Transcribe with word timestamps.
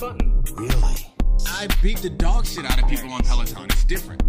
my 0.00 0.08
button. 0.08 0.42
Really? 0.54 1.12
I 1.48 1.68
beat 1.82 1.98
the 1.98 2.10
dog 2.10 2.46
shit 2.46 2.64
out 2.64 2.82
of 2.82 2.88
people 2.88 3.10
on 3.10 3.22
Peloton. 3.22 3.64
It's 3.64 3.84
different. 3.84 4.22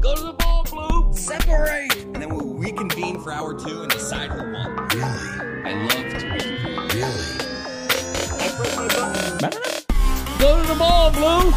Go 0.00 0.14
to 0.14 0.22
the 0.22 0.32
ball, 0.38 0.64
Blue. 0.64 1.12
Separate! 1.12 1.94
And 1.96 2.16
then 2.16 2.34
we'll 2.34 2.54
reconvene 2.54 3.20
for 3.20 3.32
hour 3.32 3.58
two 3.58 3.82
and 3.82 3.90
decide 3.90 4.30
who 4.30 4.52
won. 4.52 4.76
Really? 4.88 5.04
I 5.64 5.72
love 5.82 5.90
to 5.90 6.26
reconvene. 6.26 6.88
Really? 6.94 7.26
I 8.38 8.48
press 8.56 8.76
my 8.76 8.88
button. 8.88 9.62
Go 10.38 10.62
to 10.62 10.68
the 10.68 10.78
ball, 10.78 11.10
Blue. 11.10 11.52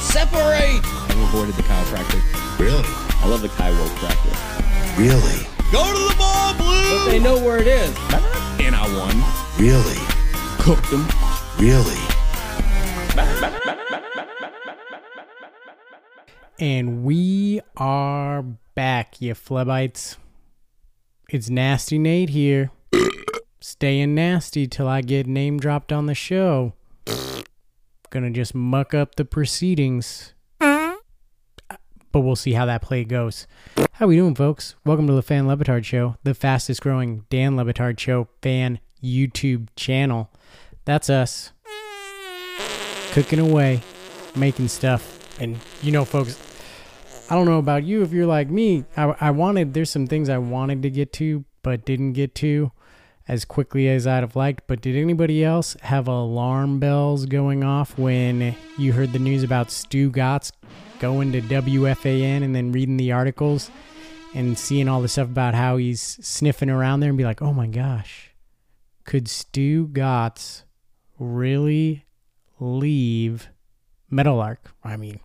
Separate! 0.00 0.80
I 0.82 1.28
avoided 1.28 1.54
the 1.54 1.62
chiropractic. 1.62 2.58
Really? 2.58 2.84
I 2.84 3.28
love 3.28 3.42
the 3.42 3.48
chiropractic 3.48 3.96
practice. 3.98 4.98
Really? 4.98 5.46
Go 5.72 5.84
to 5.84 6.12
the 6.12 6.16
ball, 6.18 6.54
Blue! 6.54 7.04
But 7.04 7.10
they 7.10 7.18
know 7.18 7.36
where 7.36 7.58
it 7.58 7.66
is. 7.66 7.96
And 8.60 8.74
I 8.74 8.86
won. 8.96 9.22
Really? 9.58 9.98
Cooked 10.62 10.90
them. 10.90 11.06
Really? 11.58 12.15
And 16.58 17.04
we 17.04 17.60
are 17.76 18.42
back, 18.74 19.20
you 19.20 19.34
flebites. 19.34 20.16
It's 21.28 21.50
Nasty 21.50 21.98
Nate 21.98 22.30
here. 22.30 22.70
Staying 23.60 24.14
nasty 24.14 24.66
till 24.66 24.88
I 24.88 25.02
get 25.02 25.26
name 25.26 25.58
dropped 25.58 25.92
on 25.92 26.06
the 26.06 26.14
show. 26.14 26.72
Gonna 28.08 28.30
just 28.30 28.54
muck 28.54 28.94
up 28.94 29.16
the 29.16 29.24
proceedings. 29.24 30.32
But 30.58 31.00
we'll 32.12 32.36
see 32.36 32.54
how 32.54 32.64
that 32.64 32.80
play 32.80 33.04
goes. 33.04 33.46
How 33.92 34.06
we 34.06 34.16
doing, 34.16 34.34
folks? 34.34 34.76
Welcome 34.86 35.06
to 35.08 35.12
the 35.12 35.22
Fan 35.22 35.46
Le 35.46 35.56
Batard 35.56 35.84
Show, 35.84 36.16
the 36.22 36.32
fastest 36.32 36.80
growing 36.80 37.26
Dan 37.28 37.56
Le 37.56 37.64
Batard 37.64 37.98
Show 37.98 38.28
fan 38.40 38.80
YouTube 39.02 39.68
channel. 39.76 40.30
That's 40.86 41.10
us. 41.10 41.52
Cooking 43.12 43.38
away, 43.38 43.82
making 44.34 44.68
stuff. 44.68 45.40
And 45.40 45.58
you 45.82 45.92
know, 45.92 46.04
folks, 46.04 46.38
I 47.28 47.34
don't 47.34 47.46
know 47.46 47.58
about 47.58 47.84
you 47.84 48.02
if 48.02 48.12
you're 48.12 48.26
like 48.26 48.48
me. 48.48 48.84
I, 48.96 49.14
I 49.20 49.30
wanted, 49.30 49.74
there's 49.74 49.90
some 49.90 50.06
things 50.06 50.28
I 50.28 50.38
wanted 50.38 50.82
to 50.82 50.90
get 50.90 51.12
to, 51.14 51.44
but 51.62 51.84
didn't 51.84 52.12
get 52.12 52.34
to 52.36 52.70
as 53.28 53.44
quickly 53.44 53.88
as 53.88 54.06
I'd 54.06 54.22
have 54.22 54.36
liked. 54.36 54.64
But 54.66 54.80
did 54.80 54.96
anybody 54.96 55.44
else 55.44 55.76
have 55.82 56.06
alarm 56.06 56.78
bells 56.78 57.26
going 57.26 57.64
off 57.64 57.98
when 57.98 58.54
you 58.78 58.92
heard 58.92 59.12
the 59.12 59.18
news 59.18 59.42
about 59.42 59.68
Stugotz 59.68 60.52
going 61.00 61.32
to 61.32 61.40
WFAN 61.42 62.42
and 62.42 62.54
then 62.54 62.72
reading 62.72 62.96
the 62.96 63.12
articles 63.12 63.70
and 64.34 64.56
seeing 64.56 64.88
all 64.88 65.02
the 65.02 65.08
stuff 65.08 65.28
about 65.28 65.54
how 65.54 65.76
he's 65.76 66.00
sniffing 66.00 66.70
around 66.70 67.00
there 67.00 67.08
and 67.08 67.18
be 67.18 67.24
like, 67.24 67.42
oh 67.42 67.52
my 67.52 67.66
gosh, 67.66 68.30
could 69.04 69.24
Stugotz 69.24 70.62
really 71.18 72.05
leave 72.60 73.48
Meadowlark? 74.10 74.72
I 74.84 74.96
mean, 74.96 75.20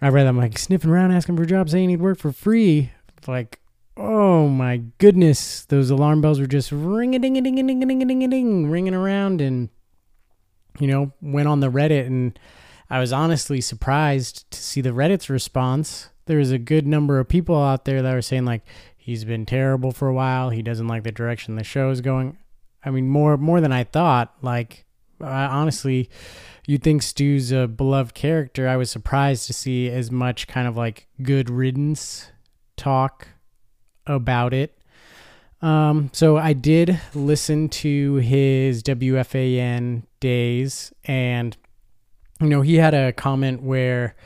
I 0.00 0.08
read 0.08 0.24
that, 0.24 0.30
I'm 0.30 0.36
like 0.36 0.58
sniffing 0.58 0.90
around 0.90 1.12
asking 1.12 1.36
for 1.36 1.44
jobs 1.44 1.72
saying 1.72 1.88
he'd 1.88 2.00
work 2.00 2.18
for 2.18 2.32
free. 2.32 2.90
Like, 3.26 3.60
oh 3.96 4.48
my 4.48 4.82
goodness, 4.98 5.64
those 5.64 5.90
alarm 5.90 6.20
bells 6.20 6.40
were 6.40 6.46
just 6.46 6.72
ring 6.72 7.14
a 7.14 7.18
ding 7.18 7.36
a 7.36 7.40
ding 7.40 7.54
ding 7.54 7.66
ding 7.66 7.98
ding 7.98 8.30
ding 8.30 8.70
ringing 8.70 8.94
around 8.94 9.40
and 9.40 9.68
you 10.78 10.86
know, 10.86 11.12
went 11.20 11.48
on 11.48 11.60
the 11.60 11.70
Reddit 11.70 12.06
and 12.06 12.38
I 12.90 12.98
was 12.98 13.12
honestly 13.12 13.60
surprised 13.60 14.50
to 14.50 14.60
see 14.60 14.80
the 14.80 14.90
Reddit's 14.90 15.30
response. 15.30 16.10
There 16.26 16.38
was 16.38 16.50
a 16.50 16.58
good 16.58 16.86
number 16.86 17.18
of 17.18 17.28
people 17.28 17.56
out 17.56 17.84
there 17.84 18.02
that 18.02 18.14
were 18.14 18.22
saying 18.22 18.44
like 18.44 18.62
he's 18.96 19.24
been 19.24 19.46
terrible 19.46 19.92
for 19.92 20.08
a 20.08 20.14
while, 20.14 20.50
he 20.50 20.62
doesn't 20.62 20.88
like 20.88 21.04
the 21.04 21.12
direction 21.12 21.56
the 21.56 21.64
show 21.64 21.90
is 21.90 22.00
going. 22.00 22.38
I 22.84 22.90
mean, 22.90 23.08
more 23.08 23.36
more 23.36 23.60
than 23.60 23.72
I 23.72 23.84
thought. 23.84 24.34
Like 24.42 24.84
Honestly, 25.22 26.10
you'd 26.66 26.82
think 26.82 27.02
Stu's 27.02 27.52
a 27.52 27.68
beloved 27.68 28.14
character. 28.14 28.68
I 28.68 28.76
was 28.76 28.90
surprised 28.90 29.46
to 29.46 29.52
see 29.52 29.88
as 29.88 30.10
much 30.10 30.46
kind 30.46 30.66
of 30.66 30.76
like 30.76 31.06
good 31.22 31.50
riddance 31.50 32.30
talk 32.76 33.28
about 34.06 34.52
it. 34.52 34.78
Um, 35.60 36.10
so 36.12 36.36
I 36.36 36.54
did 36.54 37.00
listen 37.14 37.68
to 37.68 38.16
his 38.16 38.82
WFAN 38.82 40.02
days, 40.18 40.92
and 41.04 41.56
you 42.40 42.48
know 42.48 42.62
he 42.62 42.76
had 42.76 42.94
a 42.94 43.12
comment 43.12 43.62
where, 43.62 44.16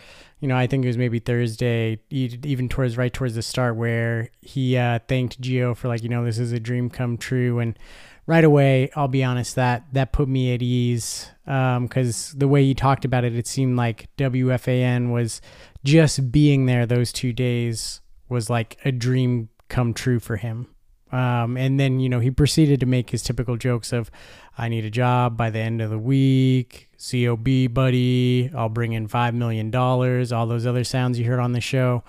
you 0.41 0.49
know, 0.49 0.57
I 0.57 0.67
think 0.67 0.85
it 0.85 0.89
was 0.89 0.97
maybe 0.97 1.19
Thursday, 1.19 2.01
even 2.11 2.71
towards 2.71 2.97
right 2.97 3.13
towards 3.13 3.35
the 3.35 3.43
start, 3.43 3.77
where 3.77 4.31
he 4.41 4.79
uh, 4.79 5.01
thanked 5.09 5.39
Gio 5.39 5.77
for 5.77 5.89
like, 5.89 6.03
you 6.03 6.09
know, 6.09 6.25
this 6.25 6.39
is 6.39 6.53
a 6.53 6.61
dream 6.61 6.89
come 6.89 7.19
true, 7.19 7.59
and 7.59 7.79
right 8.27 8.45
away, 8.45 8.91
I'll 8.97 9.09
be 9.09 9.25
honest 9.25 9.55
that 9.55 9.85
that 9.93 10.13
put 10.13 10.29
me 10.29 10.53
at 10.55 10.63
ease 10.63 11.31
because 11.45 12.33
the 12.37 12.49
way 12.49 12.65
he 12.65 12.75
talked 12.75 13.05
about 13.05 13.25
it, 13.25 13.37
it 13.37 13.47
seemed 13.47 13.77
like 13.77 14.09
WFAN 14.17 15.13
was 15.13 15.41
just 15.85 16.33
being 16.33 16.67
there 16.67 16.87
those 16.87 17.13
two 17.13 17.33
days 17.33 18.01
was 18.29 18.51
like 18.51 18.77
a 18.85 18.91
dream 18.91 19.49
come 19.69 19.95
true 19.95 20.19
for 20.19 20.37
him. 20.37 20.69
Um, 21.13 21.57
and 21.57 21.79
then 21.79 22.01
you 22.01 22.09
know 22.09 22.19
he 22.19 22.33
proceeded 22.33 22.81
to 22.81 22.87
make 22.87 23.11
his 23.11 23.23
typical 23.23 23.57
jokes 23.57 23.93
of, 23.93 24.11
"I 24.59 24.69
need 24.69 24.85
a 24.85 24.91
job 24.91 25.37
by 25.37 25.51
the 25.51 25.61
end 25.61 25.81
of 25.81 25.91
the 25.91 25.99
week." 25.99 26.91
Cob 26.99 27.47
buddy, 27.73 28.51
I'll 28.55 28.69
bring 28.69 28.93
in 28.93 29.07
five 29.07 29.33
million 29.33 29.71
dollars. 29.71 30.33
All 30.33 30.47
those 30.47 30.67
other 30.67 30.83
sounds 30.83 31.19
you 31.19 31.27
heard 31.27 31.39
on 31.39 31.53
the 31.53 31.61
show. 31.61 32.03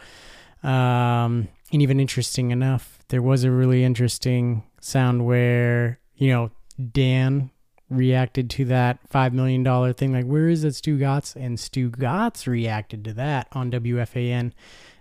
Um, 0.64 1.48
and 1.72 1.82
even 1.82 2.00
interesting 2.00 2.50
enough, 2.50 3.00
there 3.10 3.22
was 3.22 3.44
a 3.44 3.52
really 3.52 3.84
interesting 3.84 4.64
sound 4.82 5.26
where 5.26 6.00
you 6.18 6.32
know 6.32 6.52
Dan 6.92 7.52
reacted 7.90 8.50
to 8.52 8.66
that 8.66 9.00
five 9.10 9.34
million 9.34 9.64
dollar 9.64 9.94
thing. 9.94 10.14
Like, 10.14 10.26
where 10.26 10.50
is 10.50 10.64
that 10.64 10.74
Stugotz? 10.74 11.36
And 11.36 11.58
Stugotz 11.58 12.48
reacted 12.48 13.04
to 13.06 13.14
that 13.14 13.48
on 13.54 13.72
WFAN. 13.72 14.52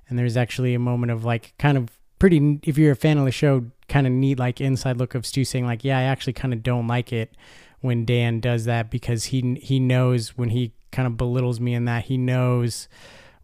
And 0.08 0.18
there's 0.18 0.36
actually 0.36 0.74
a 0.74 0.78
moment 0.78 1.10
of 1.10 1.24
like 1.24 1.54
kind 1.58 1.76
of 1.76 1.90
pretty. 2.18 2.60
If 2.62 2.78
you're 2.78 2.92
a 2.92 2.96
fan 2.96 3.18
of 3.18 3.24
the 3.24 3.32
show, 3.32 3.64
kind 3.88 4.06
of 4.06 4.12
neat 4.12 4.38
like 4.38 4.60
inside 4.60 4.98
look 4.98 5.14
of 5.14 5.26
Stu 5.26 5.44
saying 5.44 5.66
like, 5.66 5.84
yeah, 5.84 5.98
I 5.98 6.02
actually 6.02 6.34
kind 6.34 6.52
of 6.52 6.62
don't 6.62 6.86
like 6.86 7.12
it 7.12 7.34
when 7.80 8.04
Dan 8.04 8.40
does 8.40 8.64
that 8.64 8.90
because 8.90 9.24
he 9.26 9.58
he 9.60 9.80
knows 9.80 10.36
when 10.36 10.50
he 10.50 10.72
kind 10.92 11.06
of 11.06 11.16
belittles 11.16 11.60
me 11.60 11.74
in 11.74 11.84
that 11.86 12.04
he 12.04 12.16
knows 12.16 12.88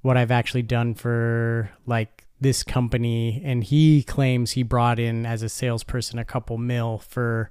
what 0.00 0.16
I've 0.16 0.30
actually 0.30 0.62
done 0.62 0.94
for 0.94 1.70
like 1.86 2.21
this 2.42 2.62
company 2.62 3.40
and 3.44 3.64
he 3.64 4.02
claims 4.02 4.52
he 4.52 4.62
brought 4.62 4.98
in 4.98 5.24
as 5.24 5.42
a 5.42 5.48
salesperson 5.48 6.18
a 6.18 6.24
couple 6.24 6.58
mil 6.58 6.98
for 6.98 7.50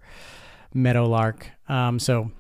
Meadowlark. 0.74 1.50
Um, 1.68 2.00
so 2.00 2.31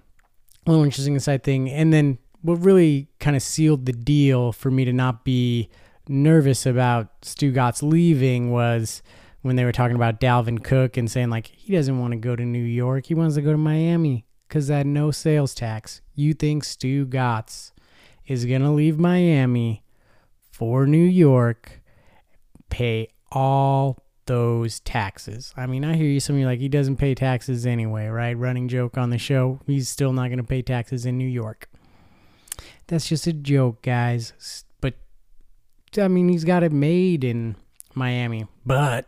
a 0.65 0.69
little 0.69 0.85
interesting 0.85 1.13
inside 1.13 1.43
thing. 1.43 1.69
And 1.69 1.91
then 1.91 2.17
what 2.41 2.55
really 2.55 3.07
kind 3.19 3.35
of 3.35 3.41
sealed 3.41 3.85
the 3.85 3.93
deal 3.93 4.51
for 4.51 4.71
me 4.71 4.85
to 4.85 4.93
not 4.93 5.23
be 5.23 5.69
nervous 6.07 6.65
about 6.65 7.21
Stugotz 7.21 7.81
leaving 7.81 8.51
was 8.51 9.01
when 9.41 9.55
they 9.55 9.65
were 9.65 9.71
talking 9.71 9.95
about 9.95 10.19
Dalvin 10.19 10.63
Cook 10.63 10.97
and 10.97 11.09
saying 11.09 11.29
like 11.29 11.47
he 11.47 11.73
doesn't 11.73 11.99
want 11.99 12.11
to 12.11 12.17
go 12.17 12.35
to 12.35 12.43
New 12.43 12.63
York, 12.63 13.07
he 13.07 13.13
wants 13.13 13.35
to 13.35 13.41
go 13.41 13.51
to 13.51 13.57
Miami 13.57 14.25
because 14.47 14.67
that 14.67 14.85
no 14.85 15.11
sales 15.11 15.55
tax. 15.55 16.01
You 16.15 16.33
think 16.33 16.63
Stugotz 16.63 17.71
is 18.25 18.45
gonna 18.45 18.73
leave 18.73 18.99
Miami 18.99 19.83
for 20.51 20.85
New 20.85 20.97
York, 20.97 21.80
pay 22.71 23.09
all 23.31 23.99
those 24.25 24.79
taxes? 24.79 25.53
I 25.55 25.67
mean, 25.67 25.85
I 25.85 25.95
hear 25.95 26.07
you. 26.07 26.19
Some 26.19 26.35
of 26.35 26.39
you 26.39 26.47
like 26.47 26.59
he 26.59 26.69
doesn't 26.69 26.97
pay 26.97 27.13
taxes 27.13 27.65
anyway, 27.65 28.07
right? 28.07 28.37
Running 28.37 28.67
joke 28.67 28.97
on 28.97 29.11
the 29.11 29.19
show. 29.19 29.59
He's 29.67 29.87
still 29.87 30.13
not 30.13 30.29
gonna 30.29 30.43
pay 30.43 30.63
taxes 30.63 31.05
in 31.05 31.17
New 31.17 31.27
York. 31.27 31.69
That's 32.87 33.07
just 33.07 33.27
a 33.27 33.33
joke, 33.33 33.83
guys. 33.83 34.65
But 34.81 34.95
I 35.97 36.07
mean, 36.07 36.29
he's 36.29 36.43
got 36.43 36.63
it 36.63 36.71
made 36.71 37.23
in 37.23 37.55
Miami. 37.93 38.47
But 38.65 39.07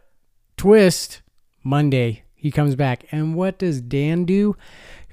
twist 0.57 1.21
Monday, 1.63 2.23
he 2.35 2.51
comes 2.51 2.75
back, 2.75 3.05
and 3.11 3.35
what 3.35 3.57
does 3.57 3.81
Dan 3.81 4.25
do? 4.25 4.55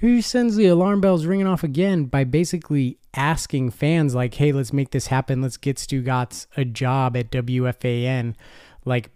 He 0.00 0.21
sends 0.21 0.56
the 0.56 0.67
alarm 0.67 1.00
bells 1.00 1.27
ringing 1.27 1.47
off 1.47 1.62
again 1.62 2.05
by 2.06 2.25
basically 2.25 2.99
asking 3.14 3.70
fans, 3.70 4.14
like, 4.14 4.34
"Hey, 4.34 4.52
let's 4.52 4.72
make 4.72 4.90
this 4.90 5.08
happen. 5.08 5.42
Let's 5.42 5.56
get 5.56 5.76
Stugotz 5.76 6.46
a 6.56 6.64
job 6.64 7.16
at 7.16 7.30
WFAN." 7.30 8.34
Like, 8.84 9.10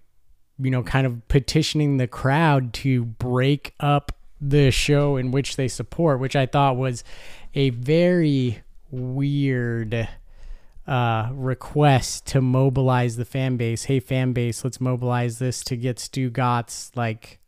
you 0.59 0.71
know, 0.71 0.83
kind 0.83 1.07
of 1.07 1.27
petitioning 1.29 1.97
the 1.97 2.07
crowd 2.07 2.73
to 2.75 3.05
break 3.05 3.75
up 3.81 4.13
the 4.41 4.71
show 4.71 5.17
in 5.17 5.31
which 5.31 5.57
they 5.57 5.69
support, 5.69 6.21
which 6.21 6.37
I 6.37 6.47
thought 6.47 6.77
was 6.77 7.03
a 7.55 7.71
very 7.71 8.63
weird 8.91 10.09
uh, 10.87 11.31
request 11.33 12.27
to 12.27 12.41
mobilize 12.41 13.17
the 13.17 13.25
fan 13.25 13.57
base. 13.57 13.85
Hey, 13.85 14.01
fan 14.01 14.33
base, 14.33 14.65
let's 14.65 14.81
mobilize 14.81 15.39
this 15.39 15.63
to 15.65 15.77
get 15.77 15.97
Stugotz 15.97 16.95
like 16.95 17.39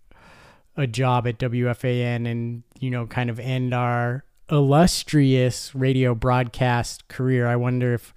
a 0.76 0.86
job 0.86 1.26
at 1.26 1.38
WFAN 1.38 2.30
and 2.30 2.62
you 2.78 2.90
know 2.90 3.06
kind 3.06 3.30
of 3.30 3.40
end 3.40 3.72
our 3.72 4.24
illustrious 4.50 5.74
radio 5.74 6.14
broadcast 6.14 7.08
career. 7.08 7.46
I 7.46 7.56
wonder 7.56 7.94
if 7.94 8.14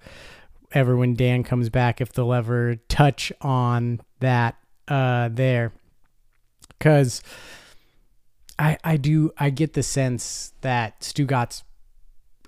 ever 0.72 0.96
when 0.96 1.14
Dan 1.14 1.42
comes 1.42 1.68
back, 1.68 2.00
if 2.00 2.12
they'll 2.12 2.32
ever 2.32 2.76
touch 2.88 3.32
on 3.40 4.00
that 4.20 4.56
uh, 4.88 5.28
there, 5.32 5.72
because 6.78 7.22
I 8.58 8.78
I 8.84 8.96
do 8.96 9.32
I 9.38 9.50
get 9.50 9.72
the 9.72 9.82
sense 9.82 10.52
that 10.60 11.00
Stugotz 11.00 11.62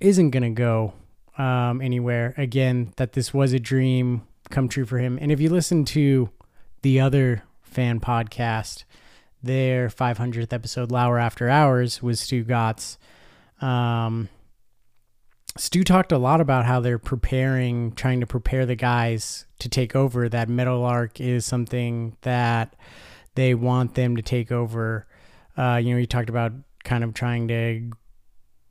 isn't 0.01 0.31
to 0.43 0.51
go 0.51 0.95
um, 1.39 1.81
anywhere. 1.81 2.35
Again, 2.37 2.93
that 2.97 3.13
this 3.13 3.33
was 3.33 3.53
a 3.53 3.59
dream 3.59 4.23
come 4.51 4.69
true 4.69 4.85
for 4.85 4.99
him. 4.99 5.19
And 5.21 5.33
if 5.33 5.41
you 5.41 5.49
listen 5.49 5.85
to 5.87 6.31
the 6.83 7.01
other 7.01 7.43
fan 7.63 8.01
podcast, 8.01 8.85
their 9.43 9.89
500th 9.89 10.53
episode, 10.53 10.93
Lauer 10.93 11.19
After 11.19 11.49
Hours, 11.49 12.03
was 12.03 12.21
Stugotz. 12.21 12.99
Um, 13.63 14.29
Stu 15.57 15.85
talked 15.85 16.13
a 16.13 16.19
lot 16.19 16.41
about 16.41 16.65
how 16.65 16.81
they're 16.81 16.99
preparing, 16.99 17.93
trying 17.93 18.21
to 18.21 18.27
prepare 18.27 18.67
the 18.67 18.75
guys 18.75 19.47
to 19.59 19.69
take 19.69 19.95
over. 19.95 20.29
That 20.29 20.49
Meadowlark 20.49 21.21
is 21.21 21.45
something 21.45 22.17
that 22.23 22.75
they 23.35 23.55
want 23.55 23.95
them 23.95 24.17
to 24.17 24.23
take 24.23 24.51
over. 24.51 25.07
Uh, 25.57 25.81
you 25.83 25.93
know, 25.93 26.01
he 26.01 26.07
talked 26.07 26.31
about 26.31 26.53
kind 26.85 27.05
of 27.05 27.15
trying 27.15 27.49
to 27.49 27.91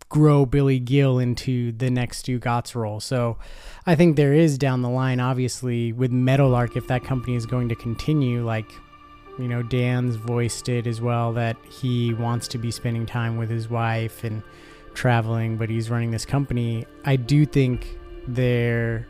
grow 0.09 0.45
Billy 0.45 0.79
Gil 0.79 1.19
into 1.19 1.71
the 1.71 1.89
next 1.89 2.25
Stugotz 2.25 2.75
role. 2.75 2.99
So 2.99 3.37
I 3.85 3.95
think 3.95 4.15
there 4.15 4.33
is 4.33 4.57
down 4.57 4.81
the 4.81 4.89
line, 4.89 5.19
obviously, 5.19 5.94
with 5.94 6.11
Meadowlark, 6.11 6.75
if 6.75 6.87
that 6.87 7.03
company 7.03 7.35
is 7.35 7.45
going 7.45 7.69
to 7.69 7.75
continue, 7.75 8.44
like, 8.44 8.69
you 9.39 9.47
know, 9.47 9.63
Dan's 9.63 10.15
voiced 10.15 10.67
it 10.67 10.85
as 10.87 10.99
well 10.99 11.31
that 11.33 11.55
he 11.69 12.13
wants 12.15 12.47
to 12.49 12.57
be 12.57 12.71
spending 12.71 13.05
time 13.05 13.37
with 13.37 13.49
his 13.49 13.69
wife 13.69 14.23
and 14.23 14.44
traveling, 14.93 15.57
but 15.57 15.69
he's 15.69 15.89
running 15.89 16.11
this 16.11 16.25
company. 16.25 16.85
I 17.05 17.15
do 17.15 17.45
think 17.45 17.97
there 18.27 19.07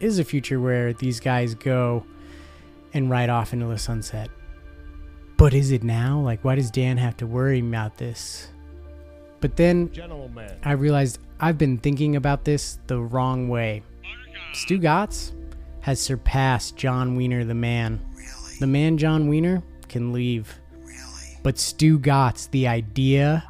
is 0.00 0.18
a 0.18 0.24
future 0.24 0.60
where 0.60 0.92
these 0.92 1.20
guys 1.20 1.54
go 1.54 2.04
and 2.92 3.10
ride 3.10 3.30
off 3.30 3.52
into 3.52 3.66
the 3.66 3.78
sunset. 3.78 4.30
But 5.36 5.54
is 5.54 5.70
it 5.70 5.82
now? 5.82 6.20
Like, 6.20 6.44
why 6.44 6.54
does 6.56 6.70
Dan 6.70 6.98
have 6.98 7.16
to 7.18 7.26
worry 7.26 7.60
about 7.60 7.96
this? 7.96 8.48
But 9.40 9.56
then 9.56 9.90
I 10.64 10.72
realized 10.72 11.18
I've 11.40 11.56
been 11.56 11.78
thinking 11.78 12.16
about 12.16 12.44
this 12.44 12.78
the 12.86 13.00
wrong 13.00 13.48
way. 13.48 13.82
Stugotz 14.52 15.32
has 15.80 16.00
surpassed 16.00 16.76
John 16.76 17.16
Wiener, 17.16 17.44
the 17.44 17.54
man. 17.54 18.00
The 18.58 18.66
man, 18.66 18.98
John 18.98 19.28
Wiener, 19.28 19.62
can 19.88 20.12
leave. 20.12 20.60
Really? 20.82 21.38
But 21.42 21.54
Stugotz, 21.54 22.50
the 22.50 22.68
idea 22.68 23.44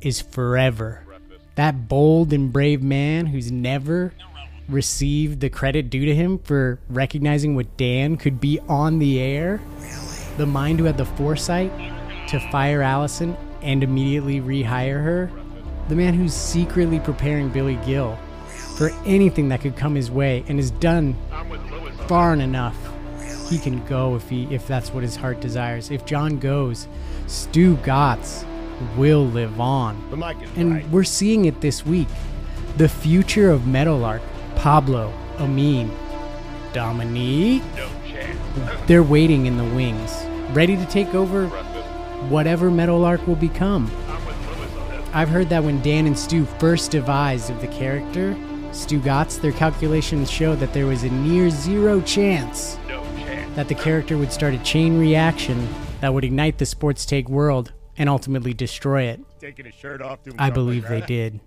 is 0.00 0.20
forever. 0.20 1.02
That 1.56 1.88
bold 1.88 2.34
and 2.34 2.52
brave 2.52 2.82
man 2.82 3.26
who's 3.26 3.50
never 3.50 4.12
received 4.68 5.40
the 5.40 5.48
credit 5.48 5.88
due 5.88 6.04
to 6.04 6.14
him 6.14 6.38
for 6.38 6.78
recognizing 6.90 7.54
what 7.54 7.78
Dan 7.78 8.18
could 8.18 8.40
be 8.40 8.60
on 8.68 8.98
the 8.98 9.18
air. 9.20 9.60
The 10.36 10.44
mind 10.44 10.78
who 10.78 10.84
had 10.84 10.98
the 10.98 11.06
foresight 11.06 11.72
to 12.28 12.40
fire 12.50 12.82
Allison 12.82 13.36
and 13.62 13.82
immediately 13.82 14.40
rehire 14.40 15.02
her. 15.02 15.30
The 15.88 15.94
man 15.94 16.12
who's 16.12 16.34
secretly 16.34 17.00
preparing 17.00 17.48
Billy 17.48 17.78
Gil 17.86 18.18
for 18.76 18.90
anything 19.06 19.48
that 19.48 19.62
could 19.62 19.76
come 19.76 19.94
his 19.94 20.10
way 20.10 20.44
and 20.48 20.58
has 20.58 20.70
done 20.72 21.16
far 22.06 22.34
enough. 22.34 22.76
He 23.48 23.58
can 23.58 23.82
go 23.86 24.16
if 24.16 24.28
he 24.28 24.44
if 24.54 24.66
that's 24.66 24.92
what 24.92 25.02
his 25.02 25.16
heart 25.16 25.40
desires. 25.40 25.90
If 25.90 26.04
John 26.04 26.38
goes, 26.38 26.86
Stugotz 27.26 28.44
will 28.96 29.26
live 29.26 29.60
on. 29.60 29.96
And 30.56 30.90
we're 30.92 31.04
seeing 31.04 31.44
it 31.44 31.60
this 31.60 31.84
week. 31.84 32.08
The 32.76 32.88
future 32.88 33.50
of 33.50 33.66
Meadowlark, 33.66 34.22
Pablo, 34.56 35.12
Amin, 35.38 35.90
Dominique. 36.72 37.62
They're 38.86 39.02
waiting 39.02 39.46
in 39.46 39.56
the 39.56 39.64
wings, 39.64 40.24
ready 40.52 40.76
to 40.76 40.86
take 40.86 41.14
over 41.14 41.48
whatever 42.28 42.70
Meadowlark 42.70 43.26
will 43.26 43.36
become. 43.36 43.90
I've 45.12 45.28
heard 45.28 45.48
that 45.48 45.64
when 45.64 45.80
Dan 45.82 46.06
and 46.06 46.18
Stu 46.18 46.44
first 46.44 46.90
devised 46.90 47.48
of 47.50 47.60
the 47.60 47.68
character, 47.68 48.36
Stugotz, 48.70 49.40
their 49.40 49.52
calculations 49.52 50.30
showed 50.30 50.60
that 50.60 50.74
there 50.74 50.86
was 50.86 51.02
a 51.02 51.08
near 51.10 51.48
zero 51.48 52.00
chance 52.02 52.78
that 53.54 53.68
the 53.68 53.74
character 53.74 54.18
would 54.18 54.30
start 54.30 54.52
a 54.52 54.58
chain 54.58 54.98
reaction 54.98 55.66
that 56.00 56.12
would 56.12 56.24
ignite 56.24 56.58
the 56.58 56.66
sports 56.66 57.06
take 57.06 57.28
world 57.28 57.72
and 57.98 58.08
ultimately 58.08 58.54
destroy 58.54 59.02
it. 59.04 59.20
Taking 59.40 59.66
his 59.66 59.74
shirt 59.74 60.02
off. 60.02 60.22
Doing 60.22 60.36
I 60.38 60.50
believe 60.50 60.84
like 60.84 61.06
they 61.06 61.06
did. 61.06 61.40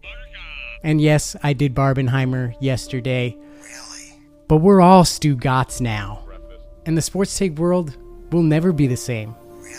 And 0.84 1.02
yes, 1.02 1.36
I 1.44 1.54
did 1.54 1.76
Barbenheimer 1.76 2.56
yesterday. 2.60 3.38
Really? 3.62 4.22
But 4.48 4.58
we're 4.58 4.82
all 4.82 5.04
Stugotz 5.04 5.82
now. 5.82 6.26
And 6.86 6.98
the 6.98 7.02
sports 7.02 7.38
take 7.38 7.58
world 7.58 7.98
will 8.32 8.44
never 8.44 8.72
be 8.72 8.88
the 8.88 8.98
same. 8.98 9.36
Really? 9.58 9.76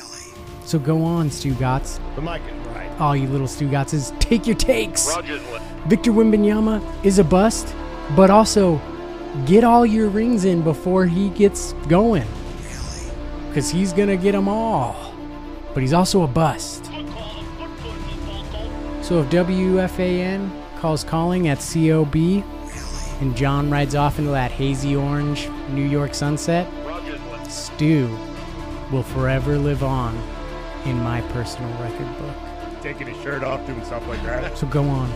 So 0.64 0.78
go 0.78 1.02
on, 1.02 1.30
Stugotz. 1.30 1.98
The 2.14 2.22
mic 2.22 2.42
is 2.42 2.66
right. 2.68 3.00
All 3.00 3.16
you 3.16 3.26
little 3.28 3.46
Stugotzes, 3.46 4.18
take 4.20 4.46
your 4.46 4.56
takes. 4.56 5.08
Roger. 5.08 5.38
Victor 5.86 6.12
Wembanyama 6.12 7.04
is 7.04 7.18
a 7.18 7.24
bust, 7.24 7.74
but 8.14 8.30
also 8.30 8.80
get 9.46 9.64
all 9.64 9.86
your 9.86 10.08
rings 10.08 10.44
in 10.44 10.62
before 10.62 11.06
he 11.06 11.30
gets 11.30 11.72
going. 11.88 12.26
Really? 12.58 13.12
Because 13.48 13.70
he's 13.70 13.92
going 13.94 14.08
to 14.08 14.18
get 14.18 14.32
them 14.32 14.48
all. 14.48 15.09
But 15.74 15.82
he's 15.82 15.92
also 15.92 16.22
a 16.22 16.26
bust. 16.26 16.86
So 19.02 19.20
if 19.20 19.30
WFAN 19.30 20.50
calls 20.78 21.04
calling 21.04 21.48
at 21.48 21.58
COB 21.58 22.44
and 23.20 23.36
John 23.36 23.70
rides 23.70 23.94
off 23.94 24.18
into 24.18 24.30
that 24.30 24.50
hazy 24.50 24.96
orange 24.96 25.48
New 25.70 25.84
York 25.84 26.14
sunset, 26.14 26.66
Stu 27.48 28.08
will 28.90 29.02
forever 29.02 29.58
live 29.58 29.82
on 29.82 30.16
in 30.84 30.98
my 31.00 31.20
personal 31.32 31.70
record 31.82 32.06
book. 32.18 32.34
Taking 32.82 33.08
his 33.08 33.22
shirt 33.22 33.42
off, 33.42 33.66
doing 33.66 33.84
stuff 33.84 34.06
like 34.08 34.22
that. 34.22 34.56
So 34.56 34.66
go 34.66 34.84
on. 34.84 35.10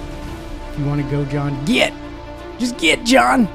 If 0.72 0.78
you 0.78 0.84
want 0.86 1.02
to 1.02 1.10
go, 1.10 1.24
John, 1.24 1.64
get! 1.64 1.92
Just 2.58 2.76
get, 2.76 3.04
John! 3.04 3.48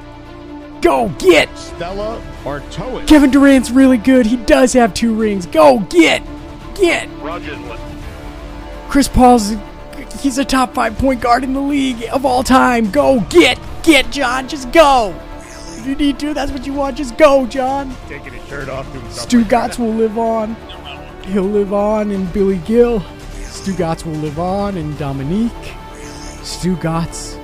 Go, 0.80 1.10
get! 1.18 1.54
Stella 1.56 2.20
it. 2.46 3.06
Kevin 3.06 3.30
Durant's 3.30 3.70
really 3.70 3.98
good. 3.98 4.26
He 4.26 4.36
does 4.36 4.72
have 4.72 4.94
two 4.94 5.14
rings. 5.14 5.46
Go, 5.46 5.80
get! 5.90 6.22
Get! 6.74 7.08
Chris 8.88 9.08
Paul's 9.08 9.54
he's 10.20 10.38
a 10.38 10.44
top 10.44 10.74
five 10.74 10.96
point 10.98 11.20
guard 11.20 11.44
in 11.44 11.52
the 11.52 11.60
league 11.60 12.04
of 12.12 12.24
all 12.24 12.42
time. 12.42 12.90
Go, 12.90 13.20
get! 13.30 13.58
Get, 13.82 14.10
John! 14.10 14.48
Just 14.48 14.72
go! 14.72 15.14
If 15.38 15.86
you 15.86 15.94
need 15.94 16.18
to, 16.20 16.34
that's 16.34 16.52
what 16.52 16.66
you 16.66 16.74
want. 16.74 16.96
Just 16.96 17.16
go, 17.16 17.46
John! 17.46 17.94
Taking 18.08 18.34
his 18.34 18.48
shirt 18.48 18.68
off, 18.68 18.90
doing 18.92 19.10
Stu 19.10 19.38
like 19.38 19.48
Gotts 19.48 19.78
will 19.78 19.94
live 19.94 20.18
on. 20.18 20.56
He'll 21.24 21.42
live 21.44 21.72
on 21.72 22.10
in 22.10 22.26
Billy 22.26 22.58
Gil. 22.58 23.00
Stu 23.42 23.74
Gotts 23.74 24.04
will 24.04 24.12
live 24.14 24.38
on 24.38 24.76
in 24.76 24.96
Dominique. 24.96 25.52
Stugotz 26.42 27.38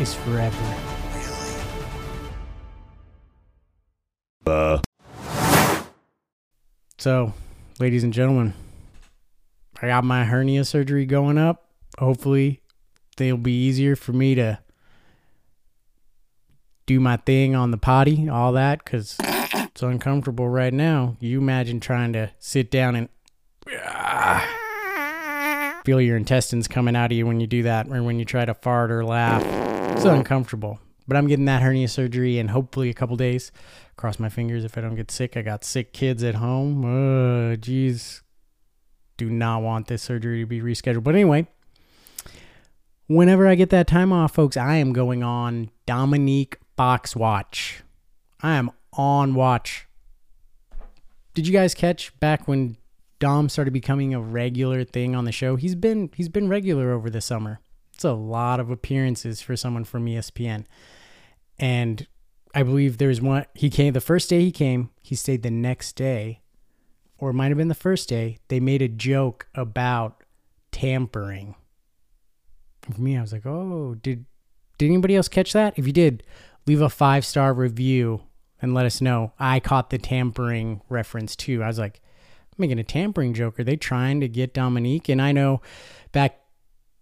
is 0.00 0.14
forever. 0.14 0.74
Uh. 4.46 4.80
So, 6.96 7.34
ladies 7.80 8.02
and 8.02 8.12
gentlemen, 8.12 8.54
I 9.80 9.86
got 9.86 10.04
my 10.04 10.24
hernia 10.24 10.64
surgery 10.64 11.06
going 11.06 11.38
up. 11.38 11.68
Hopefully, 11.98 12.60
it'll 13.18 13.38
be 13.38 13.52
easier 13.52 13.94
for 13.94 14.12
me 14.12 14.34
to 14.34 14.58
do 16.86 16.98
my 16.98 17.18
thing 17.18 17.54
on 17.54 17.70
the 17.70 17.76
potty, 17.76 18.28
all 18.28 18.52
that, 18.52 18.82
because 18.84 19.16
it's 19.20 19.82
uncomfortable 19.82 20.48
right 20.48 20.72
now. 20.72 21.16
You 21.20 21.38
imagine 21.38 21.80
trying 21.80 22.12
to 22.14 22.30
sit 22.38 22.70
down 22.70 22.96
and 22.96 23.08
ah, 23.84 25.80
feel 25.84 26.00
your 26.00 26.16
intestines 26.16 26.66
coming 26.66 26.96
out 26.96 27.12
of 27.12 27.16
you 27.16 27.26
when 27.26 27.40
you 27.40 27.46
do 27.46 27.62
that, 27.62 27.88
or 27.88 28.02
when 28.02 28.18
you 28.18 28.24
try 28.24 28.44
to 28.44 28.54
fart 28.54 28.90
or 28.90 29.04
laugh. 29.04 29.44
It's 29.96 30.04
uncomfortable. 30.04 30.80
But 31.06 31.16
I'm 31.16 31.26
getting 31.26 31.46
that 31.46 31.62
hernia 31.62 31.88
surgery 31.88 32.38
in 32.38 32.48
hopefully 32.48 32.90
a 32.90 32.94
couple 32.94 33.16
days. 33.16 33.50
Cross 33.98 34.20
my 34.20 34.28
fingers 34.28 34.64
if 34.64 34.78
I 34.78 34.80
don't 34.80 34.94
get 34.94 35.10
sick. 35.10 35.36
I 35.36 35.42
got 35.42 35.64
sick 35.64 35.92
kids 35.92 36.22
at 36.22 36.36
home. 36.36 36.84
Uh, 36.84 37.56
jeez. 37.56 38.20
Do 39.16 39.28
not 39.28 39.60
want 39.62 39.88
this 39.88 40.04
surgery 40.04 40.42
to 40.42 40.46
be 40.46 40.60
rescheduled. 40.60 41.02
But 41.02 41.16
anyway, 41.16 41.48
whenever 43.08 43.48
I 43.48 43.56
get 43.56 43.70
that 43.70 43.88
time 43.88 44.12
off, 44.12 44.32
folks, 44.32 44.56
I 44.56 44.76
am 44.76 44.92
going 44.92 45.24
on 45.24 45.70
Dominique 45.84 46.58
Fox 46.76 47.16
Watch. 47.16 47.82
I 48.40 48.54
am 48.54 48.70
on 48.92 49.34
watch. 49.34 49.88
Did 51.34 51.48
you 51.48 51.52
guys 51.52 51.74
catch 51.74 52.16
back 52.20 52.46
when 52.46 52.76
Dom 53.18 53.48
started 53.48 53.72
becoming 53.72 54.14
a 54.14 54.20
regular 54.20 54.84
thing 54.84 55.16
on 55.16 55.24
the 55.24 55.32
show? 55.32 55.56
He's 55.56 55.74
been 55.74 56.10
he's 56.14 56.28
been 56.28 56.48
regular 56.48 56.92
over 56.92 57.10
the 57.10 57.20
summer. 57.20 57.58
It's 57.94 58.04
a 58.04 58.12
lot 58.12 58.60
of 58.60 58.70
appearances 58.70 59.40
for 59.40 59.56
someone 59.56 59.82
from 59.82 60.06
ESPN. 60.06 60.66
And 61.58 62.06
I 62.54 62.62
believe 62.62 62.98
there 62.98 63.08
was 63.08 63.20
one 63.20 63.44
he 63.54 63.70
came 63.70 63.92
the 63.92 64.00
first 64.00 64.30
day 64.30 64.40
he 64.40 64.52
came, 64.52 64.90
he 65.02 65.14
stayed 65.14 65.42
the 65.42 65.50
next 65.50 65.94
day, 65.96 66.40
or 67.18 67.30
it 67.30 67.34
might 67.34 67.48
have 67.48 67.58
been 67.58 67.68
the 67.68 67.74
first 67.74 68.08
day, 68.08 68.38
they 68.48 68.60
made 68.60 68.82
a 68.82 68.88
joke 68.88 69.48
about 69.54 70.22
tampering. 70.72 71.54
For 72.82 73.00
me, 73.00 73.16
I 73.16 73.20
was 73.20 73.32
like, 73.32 73.46
oh, 73.46 73.96
did 74.00 74.24
did 74.78 74.86
anybody 74.86 75.16
else 75.16 75.28
catch 75.28 75.52
that? 75.52 75.78
If 75.78 75.86
you 75.86 75.92
did, 75.92 76.22
leave 76.66 76.80
a 76.80 76.88
five 76.88 77.24
star 77.24 77.52
review 77.52 78.22
and 78.60 78.74
let 78.74 78.86
us 78.86 79.00
know. 79.00 79.32
I 79.38 79.60
caught 79.60 79.90
the 79.90 79.98
tampering 79.98 80.80
reference 80.88 81.36
too. 81.36 81.62
I 81.62 81.66
was 81.66 81.78
like, 81.78 82.00
making 82.58 82.78
a 82.78 82.84
tampering 82.84 83.34
joke. 83.34 83.58
Are 83.58 83.64
they 83.64 83.76
trying 83.76 84.20
to 84.20 84.28
get 84.28 84.52
Dominique? 84.52 85.08
And 85.08 85.22
I 85.22 85.32
know 85.32 85.62
back 86.12 86.40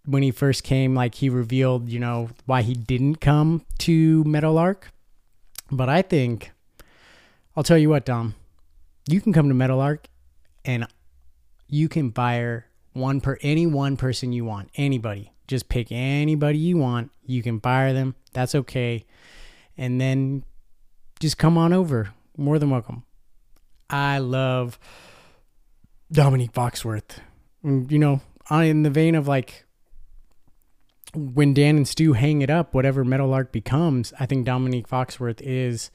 when 0.05 0.23
he 0.23 0.31
first 0.31 0.63
came, 0.63 0.95
like 0.95 1.15
he 1.15 1.29
revealed, 1.29 1.89
you 1.89 1.99
know, 1.99 2.29
why 2.45 2.61
he 2.61 2.73
didn't 2.73 3.15
come 3.15 3.65
to 3.79 4.23
Meadowlark. 4.23 4.91
But 5.71 5.89
I 5.89 6.01
think, 6.01 6.51
I'll 7.55 7.63
tell 7.63 7.77
you 7.77 7.89
what, 7.89 8.05
Dom, 8.05 8.35
you 9.07 9.21
can 9.21 9.33
come 9.33 9.47
to 9.49 9.53
Meadowlark 9.53 10.07
and 10.65 10.87
you 11.67 11.89
can 11.89 12.11
fire 12.11 12.67
one 12.93 13.21
per 13.21 13.37
any 13.41 13.67
one 13.67 13.97
person 13.97 14.31
you 14.31 14.45
want, 14.45 14.69
anybody. 14.75 15.33
Just 15.47 15.69
pick 15.69 15.91
anybody 15.91 16.57
you 16.57 16.77
want. 16.77 17.11
You 17.25 17.41
can 17.43 17.59
fire 17.59 17.93
them. 17.93 18.15
That's 18.33 18.53
okay. 18.55 19.05
And 19.77 19.99
then 20.01 20.43
just 21.19 21.37
come 21.37 21.57
on 21.57 21.73
over. 21.73 22.09
More 22.35 22.59
than 22.59 22.69
welcome. 22.69 23.03
I 23.89 24.17
love 24.19 24.77
Dominique 26.11 26.51
Foxworth. 26.53 27.19
Mm, 27.63 27.89
You 27.91 27.99
know, 27.99 28.21
in 28.51 28.83
the 28.83 28.89
vein 28.89 29.15
of 29.15 29.27
like 29.27 29.65
when 31.17 31.53
Dan 31.53 31.77
and 31.77 31.87
Stu 31.87 32.13
hang 32.13 32.41
it 32.41 32.49
up, 32.49 32.73
whatever 32.73 33.03
Meadowlark 33.03 33.51
becomes, 33.51 34.13
I 34.19 34.25
think 34.25 34.45
Dominique 34.45 34.87
Foxworth 34.87 35.41
is 35.41 35.91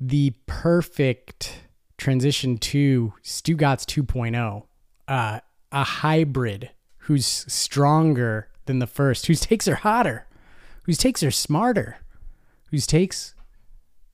the 0.00 0.32
perfect 0.46 1.66
transition 1.98 2.58
to 2.58 3.12
Stugotz 3.22 3.84
2.0. 3.84 4.64
Uh, 5.08 5.40
a 5.70 5.84
hybrid 5.84 6.70
who's 6.98 7.26
stronger 7.26 8.48
than 8.66 8.78
the 8.78 8.86
first, 8.86 9.26
whose 9.26 9.40
takes 9.40 9.66
are 9.66 9.76
hotter, 9.76 10.26
whose 10.84 10.98
takes 10.98 11.22
are 11.22 11.30
smarter, 11.30 11.98
whose 12.70 12.86
takes 12.86 13.34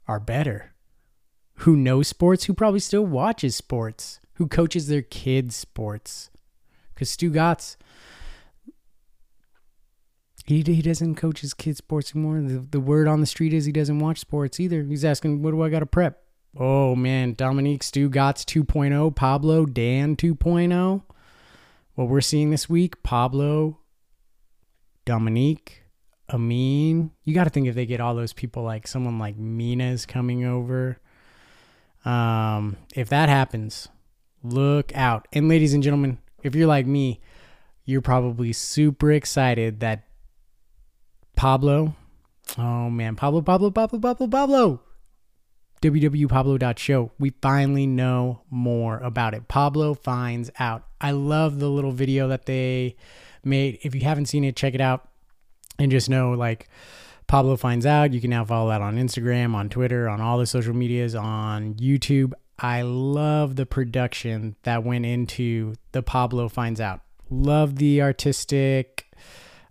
are 0.06 0.20
better, 0.20 0.72
who 1.56 1.76
knows 1.76 2.08
sports, 2.08 2.44
who 2.44 2.54
probably 2.54 2.80
still 2.80 3.04
watches 3.04 3.56
sports, 3.56 4.20
who 4.34 4.46
coaches 4.46 4.88
their 4.88 5.02
kids 5.02 5.56
sports. 5.56 6.30
Because 6.94 7.10
Stugotz, 7.10 7.76
he, 10.48 10.62
he 10.62 10.82
doesn't 10.82 11.16
coach 11.16 11.40
his 11.40 11.54
kids 11.54 11.78
sports 11.78 12.14
anymore. 12.14 12.40
The, 12.40 12.66
the 12.70 12.80
word 12.80 13.06
on 13.06 13.20
the 13.20 13.26
street 13.26 13.52
is 13.52 13.66
he 13.66 13.72
doesn't 13.72 13.98
watch 13.98 14.18
sports 14.18 14.58
either. 14.58 14.82
He's 14.82 15.04
asking, 15.04 15.42
what 15.42 15.50
do 15.50 15.62
I 15.62 15.68
got 15.68 15.80
to 15.80 15.86
prep? 15.86 16.22
Oh 16.56 16.96
man, 16.96 17.34
Dominique 17.34 17.82
Stugotz 17.82 18.44
2.0, 18.44 19.14
Pablo 19.14 19.66
Dan 19.66 20.16
2.0. 20.16 21.02
What 21.94 22.08
we're 22.08 22.20
seeing 22.20 22.50
this 22.50 22.68
week, 22.68 23.02
Pablo, 23.02 23.78
Dominique, 25.04 25.82
Amin. 26.30 27.10
You 27.24 27.34
got 27.34 27.44
to 27.44 27.50
think 27.50 27.68
if 27.68 27.74
they 27.74 27.86
get 27.86 28.00
all 28.00 28.14
those 28.14 28.32
people 28.32 28.62
like 28.62 28.86
someone 28.86 29.18
like 29.18 29.36
Mina's 29.36 30.04
coming 30.04 30.44
over. 30.44 30.98
Um, 32.04 32.76
if 32.94 33.08
that 33.08 33.28
happens, 33.28 33.88
look 34.42 34.94
out. 34.94 35.26
And 35.32 35.48
ladies 35.48 35.74
and 35.74 35.82
gentlemen, 35.82 36.18
if 36.42 36.54
you're 36.54 36.66
like 36.66 36.86
me, 36.86 37.20
you're 37.84 38.02
probably 38.02 38.52
super 38.52 39.10
excited 39.10 39.80
that 39.80 40.07
Pablo, 41.38 41.94
oh 42.58 42.90
man, 42.90 43.14
Pablo, 43.14 43.42
Pablo, 43.42 43.70
Pablo, 43.70 44.00
Pablo, 44.00 44.26
Pablo, 44.26 44.80
www.pablo.show. 45.80 47.12
We 47.20 47.30
finally 47.40 47.86
know 47.86 48.42
more 48.50 48.98
about 48.98 49.34
it. 49.34 49.46
Pablo 49.46 49.94
finds 49.94 50.50
out. 50.58 50.82
I 51.00 51.12
love 51.12 51.60
the 51.60 51.68
little 51.68 51.92
video 51.92 52.26
that 52.26 52.46
they 52.46 52.96
made. 53.44 53.78
If 53.82 53.94
you 53.94 54.00
haven't 54.00 54.26
seen 54.26 54.42
it, 54.42 54.56
check 54.56 54.74
it 54.74 54.80
out 54.80 55.08
and 55.78 55.92
just 55.92 56.10
know 56.10 56.32
like 56.32 56.68
Pablo 57.28 57.56
finds 57.56 57.86
out. 57.86 58.12
You 58.12 58.20
can 58.20 58.30
now 58.30 58.44
follow 58.44 58.70
that 58.70 58.82
on 58.82 58.96
Instagram, 58.96 59.54
on 59.54 59.68
Twitter, 59.68 60.08
on 60.08 60.20
all 60.20 60.38
the 60.38 60.46
social 60.46 60.74
medias, 60.74 61.14
on 61.14 61.74
YouTube. 61.74 62.32
I 62.58 62.82
love 62.82 63.54
the 63.54 63.64
production 63.64 64.56
that 64.64 64.82
went 64.82 65.06
into 65.06 65.74
the 65.92 66.02
Pablo 66.02 66.48
finds 66.48 66.80
out. 66.80 67.00
Love 67.30 67.76
the 67.76 68.02
artistic 68.02 69.07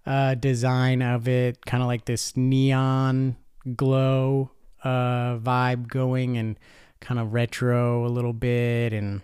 uh, 0.08 0.36
design 0.36 1.02
of 1.02 1.28
it, 1.28 1.66
kind 1.66 1.84
of 1.84 1.88
like 1.88 2.06
this 2.06 2.36
neon 2.38 3.36
glow 3.76 4.50
uh, 4.84 5.38
vibe 5.38 5.88
going 5.88 6.38
and 6.38 6.58
kind 7.02 7.20
of 7.20 7.34
retro 7.34 8.06
a 8.06 8.08
little 8.08 8.34
bit 8.34 8.94
and 8.94 9.22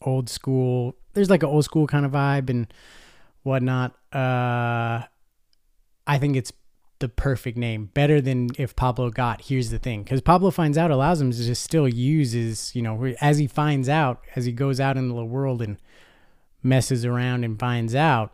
old 0.00 0.28
school. 0.30 0.96
There's 1.12 1.28
like 1.28 1.42
an 1.42 1.50
old 1.50 1.64
school 1.64 1.86
kind 1.86 2.06
of 2.06 2.12
vibe 2.12 2.48
and 2.48 2.72
whatnot. 3.42 3.92
Uh, 4.12 5.02
I 6.06 6.18
think 6.18 6.36
it's 6.36 6.52
the 7.00 7.08
perfect 7.08 7.58
name, 7.58 7.90
better 7.94 8.20
than 8.20 8.48
if 8.58 8.74
Pablo 8.74 9.10
got. 9.10 9.42
Here's 9.42 9.70
the 9.70 9.78
thing, 9.78 10.02
because 10.02 10.20
Pablo 10.20 10.50
finds 10.50 10.78
out 10.78 10.90
allows 10.90 11.20
him 11.20 11.30
to 11.30 11.36
just 11.36 11.62
still 11.62 11.88
use 11.88 12.32
his, 12.32 12.74
you 12.74 12.80
know, 12.80 13.12
as 13.20 13.38
he 13.38 13.46
finds 13.46 13.88
out, 13.88 14.24
as 14.34 14.46
he 14.46 14.52
goes 14.52 14.80
out 14.80 14.96
into 14.96 15.14
the 15.14 15.24
world 15.24 15.60
and 15.60 15.78
messes 16.62 17.04
around 17.04 17.44
and 17.44 17.58
finds 17.58 17.94
out, 17.94 18.32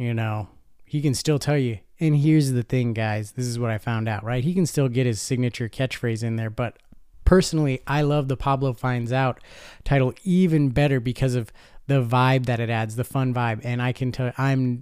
you 0.00 0.14
know, 0.14 0.48
he 0.84 1.02
can 1.02 1.14
still 1.14 1.38
tell 1.38 1.58
you. 1.58 1.78
And 2.00 2.16
here's 2.16 2.52
the 2.52 2.62
thing, 2.62 2.94
guys. 2.94 3.32
This 3.32 3.46
is 3.46 3.58
what 3.58 3.70
I 3.70 3.76
found 3.76 4.08
out, 4.08 4.24
right? 4.24 4.42
He 4.42 4.54
can 4.54 4.64
still 4.64 4.88
get 4.88 5.04
his 5.04 5.20
signature 5.20 5.68
catchphrase 5.68 6.22
in 6.22 6.36
there, 6.36 6.48
but 6.48 6.78
personally, 7.26 7.82
I 7.86 8.02
love 8.02 8.28
the 8.28 8.36
Pablo 8.36 8.72
finds 8.72 9.12
out 9.12 9.40
title 9.84 10.14
even 10.24 10.70
better 10.70 11.00
because 11.00 11.34
of 11.34 11.52
the 11.86 12.02
vibe 12.02 12.46
that 12.46 12.60
it 12.60 12.70
adds, 12.70 12.96
the 12.96 13.04
fun 13.04 13.34
vibe. 13.34 13.60
And 13.62 13.82
I 13.82 13.92
can 13.92 14.10
tell 14.10 14.32
I'm 14.38 14.80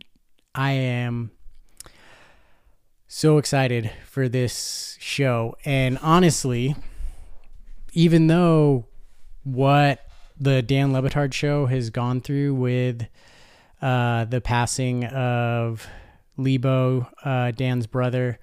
I 0.55 0.71
am 0.73 1.33
so 3.09 3.39
excited 3.39 3.91
for 4.07 4.29
this 4.29 4.97
show. 5.01 5.57
And 5.65 5.99
honestly, 6.01 6.77
even 7.93 8.29
though 8.29 8.87
what 9.43 10.07
the 10.39 10.63
Dan 10.63 10.93
Le 10.93 11.03
Batard 11.03 11.33
show 11.33 11.67
has 11.67 11.91
gone 11.91 12.21
through 12.21 12.55
with 12.55 13.09
uh, 13.81 14.25
the 14.25 14.41
passing 14.41 15.05
of 15.05 15.87
Lebo, 16.37 17.09
uh, 17.25 17.51
Dan's 17.53 17.87
brother, 17.87 18.39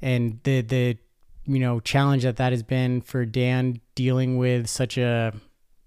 and 0.00 0.40
the 0.42 0.60
the 0.62 0.98
you 1.46 1.58
know 1.58 1.80
challenge 1.80 2.24
that 2.24 2.36
that 2.36 2.52
has 2.52 2.62
been 2.62 3.00
for 3.00 3.24
Dan 3.24 3.80
dealing 3.94 4.36
with 4.36 4.68
such 4.68 4.98
a 4.98 5.32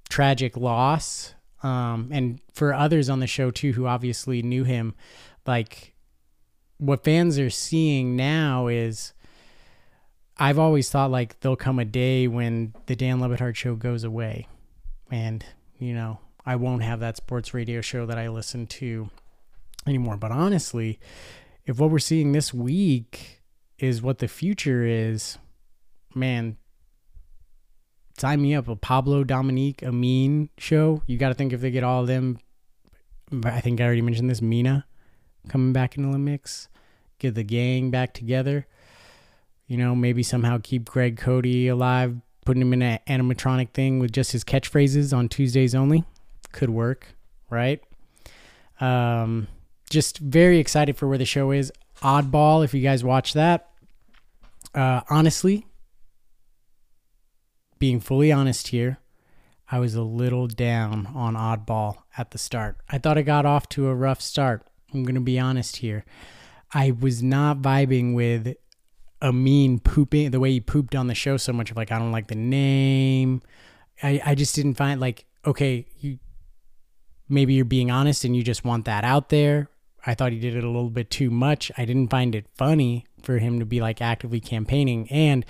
tragic 0.10 0.58
loss, 0.58 1.34
um, 1.64 2.10
and 2.12 2.40
for 2.54 2.74
others 2.74 3.10
on 3.10 3.20
the 3.20 3.28
show 3.28 3.52
too 3.52 3.74
who 3.74 3.86
obviously 3.86 4.42
knew 4.42 4.64
him, 4.64 4.96
like 5.46 5.94
what 6.78 7.04
fans 7.04 7.38
are 7.40 7.50
seeing 7.50 8.16
now 8.16 8.68
is. 8.68 9.14
I've 10.42 10.58
always 10.58 10.90
thought 10.90 11.12
like 11.12 11.38
there'll 11.42 11.58
come 11.58 11.80
a 11.80 11.86
day 11.86 12.26
when 12.26 12.74
the 12.86 12.96
Dan 12.96 13.20
Le 13.20 13.28
Batard 13.28 13.58
show 13.58 13.76
goes 13.76 14.06
away, 14.06 14.48
and 15.12 15.44
you 15.80 15.94
know 15.94 16.20
I 16.50 16.56
won't 16.56 16.82
have 16.82 17.00
that 17.02 17.16
sports 17.16 17.54
radio 17.54 17.80
show 17.80 18.08
that 18.08 18.18
I 18.18 18.28
listen 18.28 18.66
to 18.66 19.12
anymore. 19.86 20.18
But 20.18 20.32
honestly, 20.32 21.00
if 21.68 21.78
what 21.78 21.92
we're 21.92 22.00
seeing 22.00 22.32
this 22.32 22.52
week 22.52 23.44
is 23.78 24.02
what 24.02 24.18
the 24.18 24.28
future 24.28 24.84
is, 24.84 25.38
man, 26.16 26.58
sign 28.18 28.42
me 28.42 28.56
up. 28.56 28.68
A 28.68 28.76
Pablo 28.76 29.24
Dominique 29.24 29.84
Amin 29.84 30.50
show. 30.58 31.04
You 31.06 31.20
got 31.20 31.28
to 31.28 31.36
think 31.36 31.54
if 31.54 31.62
they 31.62 31.70
get 31.70 31.84
all 31.84 32.02
of 32.02 32.08
them. 32.08 32.40
I 33.44 33.62
think 33.62 33.80
I 33.80 33.84
already 33.84 34.02
mentioned 34.02 34.32
this. 34.32 34.42
Mina 34.42 34.88
coming 35.50 35.72
back 35.72 35.98
into 35.98 36.12
the 36.12 36.18
mix. 36.18 36.68
Get 37.20 37.36
the 37.36 37.44
gang 37.44 37.92
back 37.92 38.12
together. 38.16 38.66
You 39.68 39.78
know, 39.78 39.94
maybe 39.94 40.24
somehow 40.24 40.58
keep 40.64 40.86
Greg 40.86 41.16
Cote 41.16 41.46
alive, 41.46 42.16
putting 42.44 42.64
him 42.64 42.74
in 42.74 42.82
an 42.82 43.00
animatronic 43.06 43.70
thing 43.70 44.00
with 44.00 44.12
just 44.12 44.32
his 44.32 44.44
catchphrases 44.44 45.16
on 45.16 45.30
Tuesdays 45.30 45.76
only. 45.76 46.06
Could 46.52 46.70
work, 46.70 47.16
right? 47.50 47.82
Um, 48.80 49.48
just 49.90 50.20
very 50.20 50.60
excited 50.60 50.98
for 50.98 51.08
where 51.08 51.18
the 51.18 51.26
show 51.26 51.52
is. 51.52 51.72
Oddball, 52.02 52.64
if 52.64 52.74
you 52.74 52.82
guys 52.82 53.04
watch 53.04 53.34
that. 53.34 53.70
Uh, 54.74 55.02
honestly, 55.10 55.66
being 57.80 58.00
fully 58.00 58.32
honest 58.32 58.70
here, 58.70 59.00
I 59.72 59.80
was 59.80 59.96
a 59.96 60.04
little 60.04 60.48
down 60.48 61.08
on 61.14 61.36
Oddball 61.36 61.98
at 62.18 62.32
the 62.32 62.38
start. 62.38 62.78
I 62.90 62.98
thought 62.98 63.18
it 63.18 63.24
got 63.24 63.46
off 63.46 63.70
to 63.70 63.88
a 63.88 63.96
rough 63.96 64.22
start. 64.22 64.66
I'm 64.94 65.04
going 65.04 65.16
to 65.16 65.22
be 65.22 65.40
honest 65.40 65.78
here. 65.78 66.06
I 66.74 66.92
was 66.92 67.22
not 67.24 67.62
vibing 67.62 68.16
with 68.16 68.56
Amin 69.22 69.80
pooping 69.80 70.32
the 70.32 70.40
way 70.40 70.52
he 70.52 70.60
pooped 70.60 70.96
on 70.96 71.08
the 71.08 71.16
show 71.16 71.38
so 71.38 71.52
much 71.52 71.72
of 71.72 71.78
like 71.78 71.92
I 71.92 72.00
don't 72.00 72.12
like 72.12 72.28
the 72.28 72.36
name. 72.36 73.42
I 74.02 74.22
I 74.26 74.36
just 74.36 74.56
didn't 74.56 74.76
find 74.76 75.02
like 75.02 75.26
okay, 75.46 75.86
you 76.00 76.20
maybe 77.30 77.54
you're 77.54 77.66
being 77.66 77.92
honest 77.92 78.26
and 78.26 78.36
you 78.36 78.44
just 78.44 78.66
want 78.66 78.86
that 78.86 79.04
out 79.04 79.30
there. 79.30 79.70
I 80.06 80.16
thought 80.16 80.32
he 80.32 80.40
did 80.40 80.56
it 80.56 80.64
a 80.64 80.70
little 80.70 80.90
bit 80.90 81.10
too 81.10 81.30
much. 81.30 81.72
I 81.78 81.86
didn't 81.86 82.10
find 82.10 82.34
it 82.34 82.48
funny 82.56 83.06
for 83.22 83.38
him 83.38 83.60
to 83.60 83.66
be 83.66 83.82
like 83.82 84.02
actively 84.02 84.40
campaigning. 84.40 85.10
And 85.12 85.46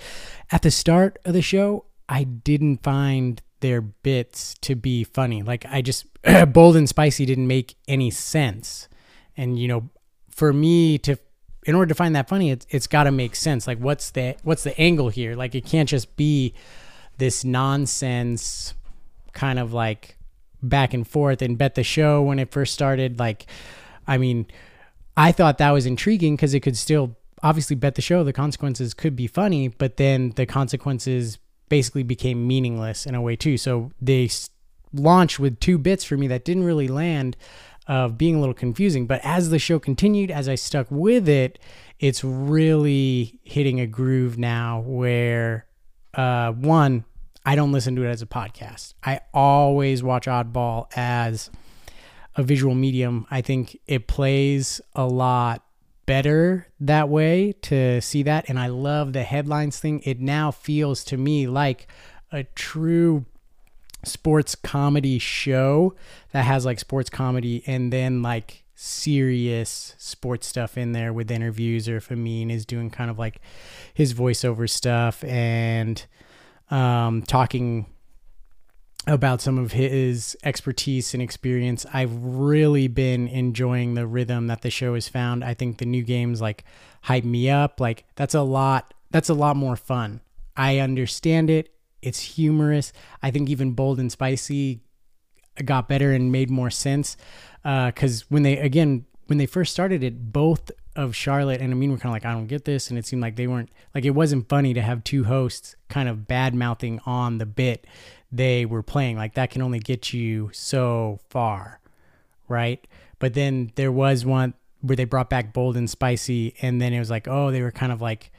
at 0.50 0.62
the 0.62 0.70
start 0.70 1.18
of 1.24 1.32
the 1.32 1.42
show, 1.42 1.86
I 2.08 2.24
didn't 2.24 2.82
find 2.82 3.40
their 3.60 3.80
bits 3.80 4.54
to 4.62 4.74
be 4.74 5.04
funny. 5.04 5.42
Like 5.42 5.64
I 5.66 5.82
just 5.82 6.06
bold 6.52 6.76
and 6.76 6.88
spicy 6.88 7.24
didn't 7.26 7.46
make 7.46 7.76
any 7.86 8.10
sense. 8.10 8.88
And 9.36 9.58
you 9.58 9.68
know, 9.68 9.90
for 10.30 10.52
me 10.52 10.98
to 10.98 11.16
in 11.66 11.74
order 11.74 11.88
to 11.90 11.94
find 11.94 12.16
that 12.16 12.28
funny, 12.28 12.50
it's 12.50 12.66
it's 12.70 12.86
got 12.86 13.04
to 13.04 13.12
make 13.12 13.36
sense. 13.36 13.66
Like 13.66 13.78
what's 13.78 14.10
the 14.10 14.36
what's 14.42 14.64
the 14.64 14.78
angle 14.80 15.08
here? 15.08 15.36
Like 15.36 15.54
it 15.54 15.64
can't 15.64 15.88
just 15.88 16.16
be 16.16 16.54
this 17.18 17.44
nonsense 17.44 18.74
kind 19.32 19.58
of 19.58 19.72
like 19.72 20.16
back 20.62 20.94
and 20.94 21.06
forth 21.06 21.42
and 21.42 21.58
bet 21.58 21.74
the 21.74 21.82
show 21.82 22.22
when 22.22 22.38
it 22.38 22.50
first 22.50 22.74
started 22.74 23.18
like 23.18 23.46
I 24.06 24.18
mean 24.18 24.46
I 25.16 25.32
thought 25.32 25.58
that 25.58 25.70
was 25.70 25.86
intriguing 25.86 26.36
because 26.36 26.54
it 26.54 26.60
could 26.60 26.76
still 26.76 27.16
obviously 27.42 27.76
bet 27.76 27.94
the 27.94 28.02
show. 28.02 28.24
The 28.24 28.32
consequences 28.32 28.94
could 28.94 29.16
be 29.16 29.26
funny, 29.26 29.68
but 29.68 29.96
then 29.96 30.30
the 30.36 30.46
consequences 30.46 31.38
basically 31.68 32.02
became 32.02 32.46
meaningless 32.46 33.06
in 33.06 33.14
a 33.14 33.22
way 33.22 33.36
too. 33.36 33.56
So 33.56 33.92
they 34.00 34.28
launched 34.92 35.38
with 35.38 35.60
two 35.60 35.78
bits 35.78 36.04
for 36.04 36.16
me 36.16 36.26
that 36.28 36.44
didn't 36.44 36.64
really 36.64 36.88
land 36.88 37.36
of 37.86 38.18
being 38.18 38.36
a 38.36 38.40
little 38.40 38.54
confusing. 38.54 39.06
But 39.06 39.20
as 39.24 39.50
the 39.50 39.58
show 39.58 39.78
continued, 39.78 40.30
as 40.30 40.48
I 40.48 40.54
stuck 40.54 40.86
with 40.90 41.28
it, 41.28 41.58
it's 41.98 42.22
really 42.22 43.40
hitting 43.42 43.80
a 43.80 43.86
groove 43.86 44.38
now 44.38 44.80
where 44.80 45.66
uh, 46.14 46.52
one, 46.52 47.04
I 47.44 47.54
don't 47.54 47.72
listen 47.72 47.96
to 47.96 48.04
it 48.04 48.08
as 48.08 48.22
a 48.22 48.26
podcast. 48.26 48.94
I 49.02 49.20
always 49.32 50.02
watch 50.02 50.26
Oddball 50.26 50.86
as 50.96 51.50
a 52.36 52.42
visual 52.42 52.74
medium. 52.74 53.26
I 53.30 53.40
think 53.40 53.78
it 53.86 54.06
plays 54.06 54.80
a 54.94 55.06
lot 55.06 55.64
better 56.06 56.66
that 56.80 57.08
way 57.08 57.52
to 57.62 58.00
see 58.00 58.22
that. 58.24 58.48
And 58.48 58.58
I 58.58 58.66
love 58.66 59.12
the 59.12 59.22
headlines 59.22 59.78
thing. 59.78 60.02
It 60.04 60.20
now 60.20 60.50
feels 60.50 61.04
to 61.04 61.16
me 61.16 61.46
like 61.46 61.86
a 62.32 62.44
true 62.44 63.24
sports 64.04 64.54
comedy 64.54 65.18
show 65.18 65.94
that 66.32 66.44
has 66.44 66.64
like 66.64 66.78
sports 66.80 67.10
comedy 67.10 67.62
and 67.66 67.92
then 67.92 68.22
like 68.22 68.64
serious 68.74 69.94
sports 69.98 70.46
stuff 70.46 70.78
in 70.78 70.92
there 70.92 71.12
with 71.12 71.30
interviews 71.30 71.86
or 71.88 71.98
if 71.98 72.10
Amin 72.10 72.50
is 72.50 72.64
doing 72.64 72.88
kind 72.88 73.10
of 73.10 73.18
like 73.18 73.40
his 73.92 74.14
voiceover 74.14 74.68
stuff 74.68 75.22
and 75.24 76.06
um, 76.70 77.22
talking 77.22 77.86
about 79.06 79.40
some 79.40 79.58
of 79.58 79.72
his 79.72 80.36
expertise 80.44 81.14
and 81.14 81.22
experience. 81.22 81.86
I've 81.92 82.14
really 82.14 82.86
been 82.86 83.28
enjoying 83.28 83.94
the 83.94 84.06
rhythm 84.06 84.46
that 84.48 84.62
the 84.62 84.70
show 84.70 84.94
has 84.94 85.08
found. 85.08 85.42
I 85.42 85.54
think 85.54 85.78
the 85.78 85.86
new 85.86 86.02
games 86.02 86.40
like 86.40 86.64
hype 87.02 87.24
me 87.24 87.50
up. 87.50 87.80
Like 87.80 88.04
that's 88.14 88.34
a 88.34 88.42
lot 88.42 88.94
that's 89.10 89.28
a 89.28 89.34
lot 89.34 89.56
more 89.56 89.76
fun. 89.76 90.20
I 90.56 90.78
understand 90.78 91.50
it. 91.50 91.74
It's 92.02 92.20
humorous. 92.20 92.92
I 93.22 93.30
think 93.30 93.48
even 93.48 93.72
bold 93.72 93.98
and 93.98 94.12
spicy 94.12 94.82
got 95.64 95.88
better 95.88 96.12
and 96.12 96.30
made 96.30 96.50
more 96.50 96.70
sense. 96.70 97.16
Uh, 97.64 97.90
cause 97.92 98.24
when 98.28 98.42
they 98.42 98.58
again 98.58 99.06
when 99.26 99.38
they 99.38 99.46
first 99.46 99.72
started 99.72 100.02
it, 100.02 100.32
both 100.32 100.70
of 100.96 101.14
Charlotte 101.14 101.60
and 101.60 101.72
Amin 101.72 101.90
were 101.90 101.98
kind 101.98 102.10
of 102.10 102.12
like, 102.12 102.24
I 102.24 102.32
don't 102.32 102.46
get 102.46 102.64
this, 102.64 102.90
and 102.90 102.98
it 102.98 103.06
seemed 103.06 103.22
like 103.22 103.36
they 103.36 103.46
weren't 103.46 103.70
like 103.94 104.04
it 104.04 104.10
wasn't 104.10 104.48
funny 104.48 104.74
to 104.74 104.82
have 104.82 105.04
two 105.04 105.24
hosts 105.24 105.76
kind 105.88 106.08
of 106.08 106.26
bad 106.26 106.54
mouthing 106.54 107.00
on 107.06 107.38
the 107.38 107.46
bit 107.46 107.86
they 108.32 108.64
were 108.64 108.82
playing. 108.82 109.16
Like 109.16 109.34
that 109.34 109.50
can 109.50 109.62
only 109.62 109.78
get 109.78 110.12
you 110.12 110.50
so 110.52 111.20
far, 111.28 111.80
right? 112.48 112.84
But 113.18 113.34
then 113.34 113.72
there 113.74 113.92
was 113.92 114.24
one 114.24 114.54
where 114.80 114.96
they 114.96 115.04
brought 115.04 115.30
back 115.30 115.52
bold 115.52 115.76
and 115.76 115.88
spicy, 115.88 116.54
and 116.62 116.80
then 116.80 116.92
it 116.92 116.98
was 116.98 117.10
like, 117.10 117.28
oh, 117.28 117.50
they 117.50 117.62
were 117.62 117.70
kind 117.70 117.92
of 117.92 118.00
like, 118.00 118.32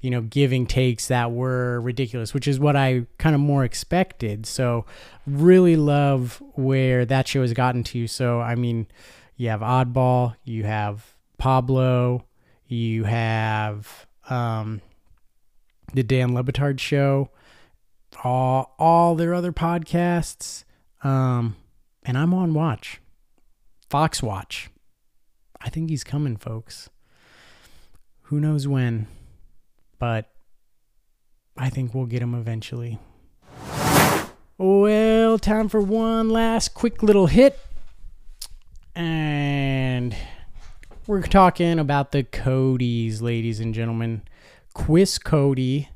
you 0.00 0.10
know, 0.10 0.22
giving 0.22 0.66
takes 0.66 1.08
that 1.08 1.32
were 1.32 1.80
ridiculous, 1.80 2.32
which 2.32 2.48
is 2.48 2.58
what 2.58 2.76
I 2.76 3.06
kind 3.18 3.34
of 3.34 3.40
more 3.40 3.64
expected. 3.64 4.46
So 4.46 4.86
really 5.26 5.76
love 5.76 6.42
where 6.54 7.04
that 7.04 7.28
show 7.28 7.42
has 7.42 7.52
gotten 7.52 7.84
to. 7.84 8.06
So 8.06 8.40
I 8.40 8.54
mean, 8.54 8.86
you 9.36 9.48
have 9.48 9.60
Oddball, 9.60 10.36
you 10.44 10.64
have 10.64 11.14
Pablo, 11.40 12.26
you 12.68 13.04
have 13.04 14.06
um, 14.28 14.82
the 15.94 16.02
Dan 16.02 16.34
Le 16.34 16.44
Batard 16.44 16.78
show, 16.78 17.30
all 18.22 18.74
all 18.78 19.14
their 19.14 19.32
other 19.32 19.50
podcasts, 19.50 20.64
um, 21.02 21.56
and 22.02 22.18
I'm 22.18 22.34
on 22.34 22.52
watch. 22.52 23.00
Fox 23.88 24.22
Watch. 24.22 24.68
I 25.62 25.70
think 25.70 25.88
he's 25.88 26.04
coming, 26.04 26.36
folks. 26.36 26.90
Who 28.24 28.38
knows 28.38 28.68
when, 28.68 29.06
but 29.98 30.30
I 31.56 31.70
think 31.70 31.94
we'll 31.94 32.04
get 32.04 32.20
him 32.20 32.34
eventually. 32.34 32.98
Well, 34.58 35.38
time 35.38 35.70
for 35.70 35.80
one 35.80 36.28
last 36.28 36.74
quick 36.74 37.02
little 37.02 37.28
hit. 37.28 37.58
And 38.94 40.14
we're 41.10 41.22
talking 41.22 41.80
about 41.80 42.12
the 42.12 42.22
Cotes, 42.22 43.20
ladies 43.20 43.58
and 43.58 43.74
gentlemen. 43.74 44.22
Chwis 44.76 45.20
Cote 45.20 45.88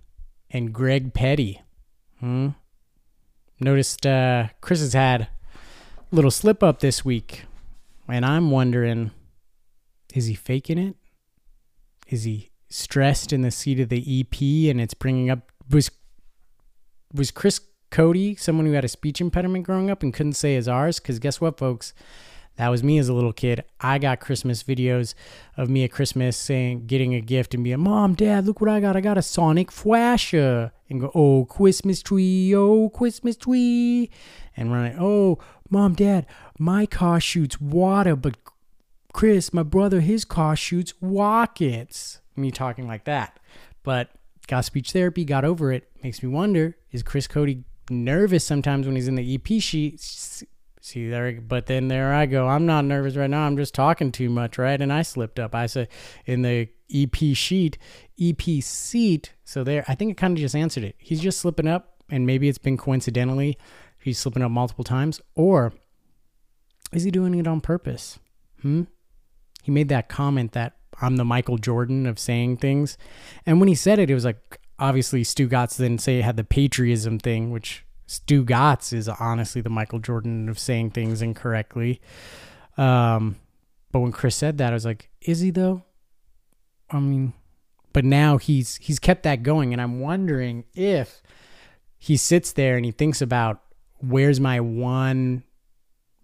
and 0.51 0.73
Greg 0.73 1.15
Petty. 1.15 1.63
Hmm? 2.19 2.49
Noticed 3.61 4.05
uh, 4.05 4.49
Chris 4.61 4.81
has 4.81 4.93
had 4.93 5.21
a 5.23 5.29
little 6.11 6.33
slip 6.33 6.65
up 6.65 6.81
this 6.81 7.05
week. 7.05 7.45
And 8.09 8.27
I'm 8.27 8.51
wondering 8.51 9.13
is 10.13 10.27
he 10.27 10.35
faking 10.35 10.79
it? 10.79 10.97
Is 12.09 12.25
he 12.25 12.51
stressed 12.69 13.33
in 13.33 13.43
the 13.43 13.53
seat 13.53 13.79
of 13.79 13.91
the 13.91 14.01
EP 14.21 14.69
and 14.69 14.81
it's 14.81 14.95
bringing 14.95 15.31
up. 15.31 15.53
Was, 15.71 15.93
was 17.13 17.31
Chris 17.31 17.61
Cote 17.93 18.37
someone 18.37 18.67
who 18.67 18.73
had 18.73 18.85
a 18.85 18.89
speech 18.89 19.21
impediment 19.21 19.65
growing 19.65 19.91
up 19.91 20.03
and 20.03 20.13
couldn't 20.13 20.33
say 20.33 20.57
his 20.57 20.67
R's? 20.67 20.99
Because 20.99 21.21
guess 21.21 21.41
what, 21.41 21.57
folks? 21.57 21.95
That 22.57 22.69
was 22.69 22.85
me 22.85 22.99
as 22.99 23.09
a 23.09 23.15
little 23.15 23.33
kid. 23.33 23.65
I 23.81 23.99
got 23.99 24.21
Christmas 24.21 24.63
videos 24.63 25.15
of 25.57 25.69
me 25.69 25.85
at 25.85 25.91
Christmas 25.91 26.37
saying, 26.37 26.87
getting 26.87 27.15
a 27.15 27.21
gift 27.21 27.53
and 27.53 27.65
being, 27.65 27.81
Mom, 27.81 28.15
Dad, 28.15 28.47
look 28.47 28.61
what 28.61 28.71
I 28.71 28.81
got. 28.81 28.97
I 28.97 29.01
got 29.01 29.19
a 29.19 29.23
Sonic 29.23 29.73
Flasher. 29.73 30.73
And 30.89 31.01
go, 31.01 31.11
Oh, 31.15 31.47
Christmas 31.47 32.03
tree. 32.03 32.55
Oh, 32.55 32.91
Christmas 32.91 33.37
tree. 33.37 34.11
And 34.57 34.73
running, 34.73 34.97
Oh, 35.01 35.39
Mom, 35.69 35.95
Dad, 35.95 36.27
my 36.59 36.87
car 36.87 37.19
shoots 37.19 37.61
water, 37.61 38.15
but 38.15 38.37
Chris, 39.13 39.53
my 39.53 39.63
brother, 39.63 40.01
his 40.01 40.25
car 40.25 40.55
shoots 40.55 40.95
rockets. 41.01 42.21
Me 42.37 42.51
talking 42.51 42.87
like 42.87 43.05
that. 43.05 43.39
But 43.83 44.11
got 44.47 44.65
speech 44.65 44.93
therapy, 44.93 45.25
got 45.25 45.45
over 45.45 45.73
it. 45.73 45.89
Makes 46.03 46.23
me 46.23 46.29
wonder, 46.29 46.77
is 46.93 47.03
Chris 47.03 47.27
Cote 47.27 47.57
nervous 47.91 48.45
sometimes 48.45 48.87
when 48.87 48.95
he's 48.97 49.09
in 49.09 49.15
the 49.17 49.35
EP 49.35 49.61
sheet? 49.61 50.01
See 50.85 51.09
there, 51.09 51.41
but 51.41 51.65
then 51.65 51.89
there 51.89 52.13
I 52.13 52.27
go. 52.27 52.47
I'm 52.47 52.67
not 52.67 52.85
nervous 52.85 53.17
right 53.17 53.31
now. 53.31 53.47
I'm 53.47 53.57
just 53.57 53.75
talking 53.75 54.13
too 54.13 54.29
much, 54.29 54.59
right? 54.59 54.79
And 54.79 54.93
I 54.93 55.01
slipped 55.01 55.41
up. 55.41 55.55
I 55.55 55.65
said 55.65 55.89
in 56.27 56.43
the 56.43 56.69
EP 56.95 57.35
sheet, 57.35 57.79
EP 58.21 58.43
seat. 58.61 59.33
So 59.45 59.65
there, 59.65 59.87
I 59.89 59.95
think 59.95 60.11
it 60.11 60.19
kind 60.19 60.37
of 60.37 60.43
just 60.43 60.55
answered 60.55 60.85
it. 60.85 60.97
He's 60.99 61.23
just 61.23 61.41
slipping 61.41 61.67
up, 61.67 62.03
and 62.11 62.27
maybe 62.27 62.51
it's 62.51 62.59
been 62.59 62.77
coincidentally 62.77 63.57
he's 64.05 64.19
slipping 64.19 64.43
up 64.43 64.51
multiple 64.51 64.85
times, 64.85 65.23
or 65.35 65.73
is 66.93 67.05
he 67.05 67.11
doing 67.11 67.35
it 67.35 67.47
on 67.47 67.63
purpose? 67.63 68.19
Hmm. 68.61 68.83
He 69.63 69.71
made 69.71 69.89
that 69.89 70.11
comment 70.11 70.53
that 70.53 70.77
I'm 71.01 71.17
the 71.17 71.25
Michael 71.25 71.57
Jordan 71.57 72.05
of 72.05 72.19
saying 72.19 72.59
things, 72.59 72.99
and 73.47 73.59
when 73.59 73.69
he 73.69 73.75
said 73.75 73.99
it, 73.99 74.11
it 74.11 74.15
was 74.15 74.27
like 74.27 74.61
obviously 74.79 75.23
Stugotz 75.23 75.79
didn't 75.79 76.03
say 76.03 76.19
it 76.19 76.25
had 76.25 76.37
the 76.37 76.45
patriotism 76.45 77.19
thing, 77.19 77.51
which 77.51 77.84
Stugotz 78.07 78.93
is 78.93 79.09
honestly 79.09 79.61
the 79.61 79.71
Michael 79.71 79.99
Jordan 79.99 80.49
of 80.49 80.59
saying 80.59 80.91
things 80.91 81.23
incorrectly. 81.23 82.01
Um, 82.77 83.37
but 83.93 84.01
when 84.01 84.13
Chris 84.13 84.37
said 84.37 84.59
that, 84.59 84.73
I 84.73 84.75
was 84.75 84.85
like, 84.85 85.11
is 85.21 85.41
he 85.41 85.51
though? 85.51 85.83
I 86.91 87.01
mean, 87.01 87.33
but 87.93 88.05
now 88.05 88.37
he's 88.37 88.77
he's 88.77 88.99
kept 88.99 89.23
that 89.23 89.43
going, 89.43 89.73
and 89.73 89.81
I'm 89.81 90.01
wondering 90.01 90.65
if 90.75 91.23
he 91.99 92.17
sits 92.17 92.53
there 92.53 92.77
and 92.77 92.85
he 92.85 92.91
thinks 92.91 93.23
about 93.23 93.63
where's 93.99 94.41
my 94.41 94.61
one 94.61 95.45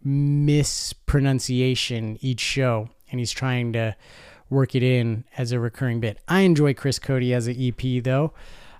mispronunciation 0.03 2.19
each 2.21 2.41
show, 2.41 2.91
and 3.11 3.19
he's 3.19 3.33
trying 3.33 3.73
to 3.73 3.97
work 4.51 4.75
it 4.75 4.83
in 4.83 5.25
as 5.39 5.53
a 5.53 5.61
recurring 5.61 6.01
bit. 6.01 6.19
I 6.29 6.41
enjoy 6.41 6.75
Chris 6.75 6.99
Cote 6.99 7.23
as 7.23 7.47
an 7.47 7.57
EP 7.59 8.03
though. 8.03 8.35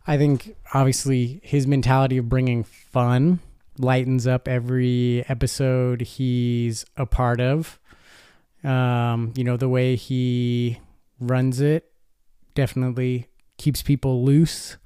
I 0.07 0.17
think 0.17 0.57
obviously 0.73 1.41
his 1.43 1.67
mentality 1.67 2.17
of 2.19 2.29
bringing 2.29 2.65
fun 2.65 3.41
lightens 3.79 4.27
up 4.27 4.49
every 4.49 5.25
episode 5.29 6.03
he's 6.03 6.85
a 6.97 7.07
part 7.07 7.41
of. 7.41 7.79
Um, 8.63 9.33
you 9.37 9.45
know, 9.45 9.57
the 9.57 9.69
way 9.69 9.97
he 9.97 10.81
runs 11.19 11.61
it 11.61 11.91
definitely 12.55 13.29
keeps 13.57 13.83
people 13.83 14.25
loose. 14.25 14.77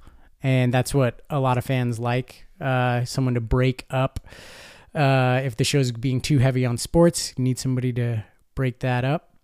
And 0.43 0.73
that's 0.73 0.93
what 0.93 1.21
a 1.29 1.39
lot 1.39 1.57
of 1.57 1.65
fans 1.65 1.99
like 1.99 2.45
uh, 2.61 3.03
someone 3.05 3.33
to 3.33 3.41
break 3.41 3.85
up. 3.89 4.19
Uh, 4.93 5.41
if 5.43 5.57
the 5.57 5.63
show's 5.63 5.91
being 5.91 6.21
too 6.21 6.37
heavy 6.37 6.65
on 6.65 6.77
sports, 6.77 7.33
you 7.37 7.43
need 7.43 7.59
somebody 7.59 7.91
to 7.93 8.23
break 8.53 8.79
that 8.79 9.03
up. 9.03 9.35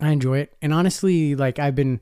I 0.00 0.10
enjoy 0.10 0.38
it. 0.38 0.56
And 0.60 0.72
honestly, 0.72 1.36
like 1.36 1.58
I've 1.58 1.76
been 1.76 2.00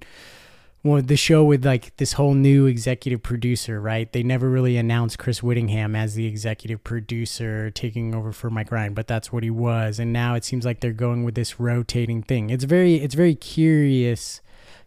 well, 0.83 1.03
the 1.03 1.17
show 1.17 1.45
with 1.45 1.65
like 1.65 1.97
this 1.99 2.15
whole 2.15 2.33
new 2.35 2.67
executive 2.67 3.23
producer, 3.23 3.81
right? 3.81 4.11
They 4.11 4.23
never 4.23 4.49
really 4.49 4.77
announced 4.79 5.19
Chris 5.19 5.43
Whittingham 5.43 5.95
as 5.95 6.15
the 6.15 6.27
executive 6.27 6.83
producer 6.83 7.71
taking 7.71 8.15
over 8.15 8.33
for 8.33 8.49
Mike 8.49 8.73
Ryan, 8.73 8.95
but 8.95 9.07
that's 9.07 9.31
what 9.33 9.43
he 9.43 9.51
was. 9.51 9.99
And 9.99 10.13
now 10.13 10.35
it 10.35 10.45
seems 10.45 10.65
like 10.65 10.81
they're 10.81 10.93
going 10.93 11.25
with 11.25 11.35
this 11.35 11.61
rotating 11.61 12.23
thing. 12.23 12.49
It's 12.51 12.65
very 12.65 12.95
it's 12.97 13.15
very 13.15 13.35
curious 13.35 14.41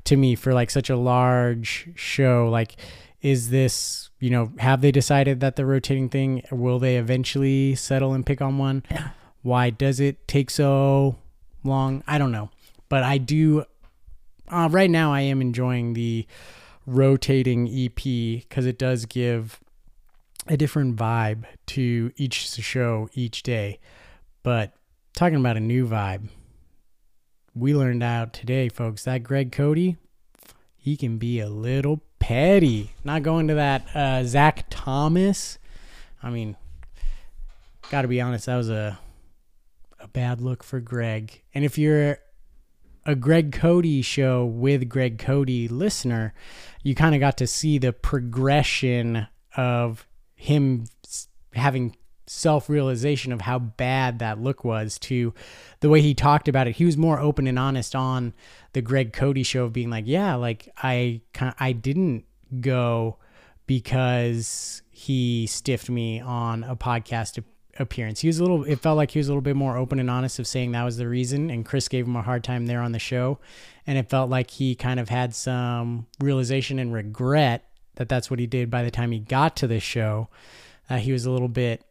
to 0.05 0.17
me 0.17 0.35
for 0.35 0.53
like 0.53 0.69
such 0.71 0.89
a 0.89 0.97
large 0.97 1.89
show. 1.95 2.49
Like 2.49 2.75
is 3.21 3.51
this, 3.51 4.09
you 4.19 4.29
know, 4.29 4.51
have 4.57 4.81
they 4.81 4.91
decided 4.91 5.39
that 5.39 5.55
the 5.55 5.65
rotating 5.65 6.09
thing 6.09 6.41
will 6.51 6.77
they 6.79 6.97
eventually 6.97 7.73
settle 7.75 8.13
and 8.13 8.25
pick 8.25 8.41
on 8.41 8.57
one? 8.57 8.83
Why 9.43 9.69
does 9.69 9.99
it 9.99 10.27
take 10.27 10.49
so 10.49 11.17
long? 11.63 12.03
I 12.07 12.17
don't 12.17 12.31
know. 12.31 12.49
but 12.89 13.03
I 13.03 13.17
do. 13.17 13.65
Uh, 14.49 14.67
right 14.71 14.89
now, 14.89 15.13
I 15.13 15.21
am 15.21 15.41
enjoying 15.41 15.93
the 15.93 16.27
rotating 16.85 17.67
EP 17.67 18.03
because 18.03 18.65
it 18.65 18.77
does 18.77 19.05
give 19.05 19.59
a 20.47 20.57
different 20.57 20.95
vibe 20.95 21.45
to 21.67 22.11
each 22.17 22.33
show 22.33 23.09
each 23.13 23.43
day. 23.43 23.79
But 24.43 24.73
talking 25.13 25.39
about 25.39 25.57
a 25.57 25.61
new 25.61 25.87
vibe, 25.87 26.27
we 27.55 27.73
learned 27.73 28.03
out 28.03 28.33
today, 28.33 28.67
folks, 28.69 29.03
that 29.05 29.23
Greg 29.23 29.51
Cote, 29.51 29.95
he 30.75 30.97
can 30.97 31.17
be 31.17 31.39
a 31.39 31.49
little 31.49 32.01
petty. 32.19 32.91
Not 33.03 33.23
going 33.23 33.47
to 33.47 33.55
that 33.55 33.95
uh, 33.95 34.23
Zach 34.25 34.65
Thomas. 34.69 35.57
I 36.21 36.29
mean, 36.29 36.57
got 37.89 38.01
to 38.01 38.07
be 38.07 38.19
honest, 38.19 38.47
that 38.47 38.57
was 38.57 38.69
a 38.69 38.99
a 40.03 40.07
bad 40.09 40.41
look 40.41 40.63
for 40.63 40.81
Greg. 40.81 41.41
And 41.55 41.63
if 41.63 41.77
you're 41.77 42.19
a 43.05 43.15
Greg 43.15 43.51
Cote 43.51 44.03
show 44.03 44.45
with 44.45 44.87
Greg 44.89 45.17
Cote 45.17 45.49
listener, 45.69 46.33
you 46.83 46.95
kind 46.95 47.15
of 47.15 47.19
got 47.19 47.37
to 47.37 47.47
see 47.47 47.77
the 47.77 47.93
progression 47.93 49.27
of 49.55 50.07
him 50.35 50.85
having 51.53 51.95
self 52.25 52.69
realization 52.69 53.31
of 53.31 53.41
how 53.41 53.59
bad 53.59 54.19
that 54.19 54.39
look 54.39 54.63
was 54.63 54.97
to 54.97 55.33
the 55.81 55.89
way 55.89 56.01
he 56.01 56.13
talked 56.13 56.47
about 56.47 56.67
it. 56.67 56.77
He 56.77 56.85
was 56.85 56.97
more 56.97 57.19
open 57.19 57.47
and 57.47 57.59
honest 57.59 57.95
on 57.95 58.33
the 58.73 58.81
Greg 58.81 59.13
Cote 59.13 59.45
show 59.45 59.65
of 59.65 59.73
being 59.73 59.89
like, 59.89 60.05
yeah, 60.07 60.35
like 60.35 60.69
I 60.77 61.21
I 61.59 61.73
didn't 61.73 62.25
go 62.59 63.17
because 63.65 64.81
he 64.91 65.47
stiffed 65.47 65.89
me 65.89 66.19
on 66.19 66.63
a 66.63 66.75
podcast 66.75 67.41
appearance. 67.79 68.19
He 68.21 68.27
was 68.27 68.39
a 68.39 68.43
little 68.43 68.63
it 68.63 68.79
felt 68.79 68.97
like 68.97 69.11
he 69.11 69.19
was 69.19 69.27
a 69.27 69.31
little 69.31 69.41
bit 69.41 69.55
more 69.55 69.77
open 69.77 69.99
and 69.99 70.09
honest 70.09 70.39
of 70.39 70.47
saying 70.47 70.71
that 70.71 70.83
was 70.83 70.97
the 70.97 71.07
reason 71.07 71.49
and 71.49 71.65
Chris 71.65 71.87
gave 71.87 72.05
him 72.05 72.15
a 72.15 72.21
hard 72.21 72.43
time 72.43 72.67
there 72.67 72.81
on 72.81 72.91
the 72.91 72.99
show 72.99 73.39
and 73.87 73.97
it 73.97 74.09
felt 74.09 74.29
like 74.29 74.51
he 74.51 74.75
kind 74.75 74.99
of 74.99 75.09
had 75.09 75.33
some 75.33 76.05
realization 76.19 76.79
and 76.79 76.93
regret 76.93 77.67
that 77.95 78.09
that's 78.09 78.29
what 78.29 78.39
he 78.39 78.47
did 78.47 78.69
by 78.69 78.83
the 78.83 78.91
time 78.91 79.11
he 79.11 79.19
got 79.19 79.55
to 79.57 79.67
the 79.67 79.79
show. 79.79 80.29
Uh, 80.89 80.97
he 80.97 81.11
was 81.11 81.25
a 81.25 81.31
little 81.31 81.47
bit 81.47 81.83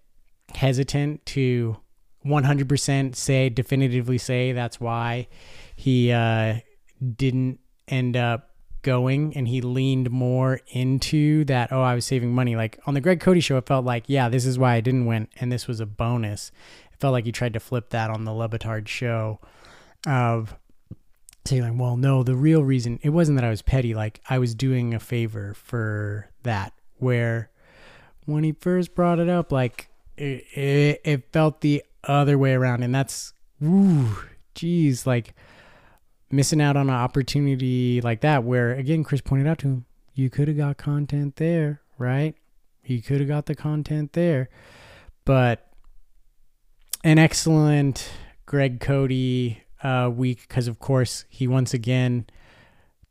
hesitant 0.55 1.25
to 1.27 1.77
100% 2.25 3.17
say 3.17 3.49
definitively 3.49 4.19
say 4.19 4.53
that's 4.53 4.81
why 4.81 5.27
he 5.75 6.13
uh, 6.13 6.57
didn't 7.17 7.59
end 7.89 8.17
up 8.17 8.52
going 8.83 9.37
and 9.37 9.49
he 9.49 9.61
leaned 9.61 10.11
more 10.11 10.61
into 10.69 11.45
that 11.45 11.73
oh 11.73 11.83
i 11.83 11.95
was 11.95 12.05
saving 12.05 12.35
money. 12.35 12.57
Like 12.57 12.79
on 12.87 12.95
the 12.95 13.01
greg 13.01 13.21
cote 13.21 13.43
show 13.43 13.57
it 13.57 13.67
felt 13.67 13.85
like 13.85 14.05
yeah 14.07 14.29
this 14.29 14.45
is 14.45 14.59
why 14.59 14.75
i 14.75 14.81
didn't 14.81 15.07
win 15.07 15.29
and 15.41 15.51
this 15.51 15.67
was 15.67 15.81
a 15.81 15.87
bonus. 15.87 16.53
It 16.93 17.01
felt 17.01 17.13
like 17.13 17.25
he 17.25 17.33
tried 17.33 17.55
to 17.55 17.61
flip 17.61 17.91
that 17.91 18.11
on 18.11 18.25
the 18.25 18.33
Le 18.33 18.49
show 18.87 19.41
of 20.07 20.57
saying 21.45 21.63
like 21.63 21.81
well 21.81 21.97
no 21.97 22.23
the 22.23 22.37
real 22.37 22.63
reason 22.63 22.99
it 23.03 23.11
wasn't 23.11 23.37
that 23.37 23.45
i 23.45 23.51
was 23.51 23.63
petty 23.63 23.95
like 23.95 24.21
i 24.29 24.39
was 24.39 24.55
doing 24.55 24.95
a 24.95 25.01
favor 25.01 25.55
for 25.55 26.29
that 26.45 26.73
where 26.99 27.51
when 28.27 28.45
he 28.45 28.53
first 28.53 28.95
brought 28.95 29.19
it 29.19 29.29
up 29.29 29.51
like 29.51 29.89
it, 30.17 30.45
it, 30.55 31.01
it 31.05 31.33
felt 31.33 31.61
the 31.61 31.83
other 32.05 32.39
way 32.39 32.53
around 32.53 32.83
and 32.83 32.95
that's 32.95 33.33
ooh 33.63 34.17
geez 34.55 35.07
like 35.07 35.35
missing 36.33 36.61
out 36.61 36.77
on 36.77 36.89
an 36.89 36.95
opportunity 36.97 38.01
like 38.01 38.23
that 38.23 38.43
where 38.43 38.73
again 38.73 39.05
chris 39.05 39.21
pointed 39.21 39.47
out 39.47 39.59
to 39.59 39.69
him 39.69 39.85
you 40.15 40.29
could 40.29 40.49
have 40.49 40.57
got 40.57 40.77
content 40.77 41.37
there 41.37 41.83
right? 42.03 42.35
You 42.85 43.01
could 43.01 43.21
have 43.21 43.29
got 43.29 43.47
the 43.47 43.55
content 43.55 44.13
there. 44.13 44.49
But 45.25 45.71
an 47.05 47.19
excellent 47.19 48.11
greg 48.45 48.81
cote 48.81 49.13
uh, 49.83 50.11
week 50.13 50.43
because 50.49 50.69
of 50.69 50.79
course 50.79 51.25
he 51.29 51.47
once 51.47 51.73
again 51.73 52.27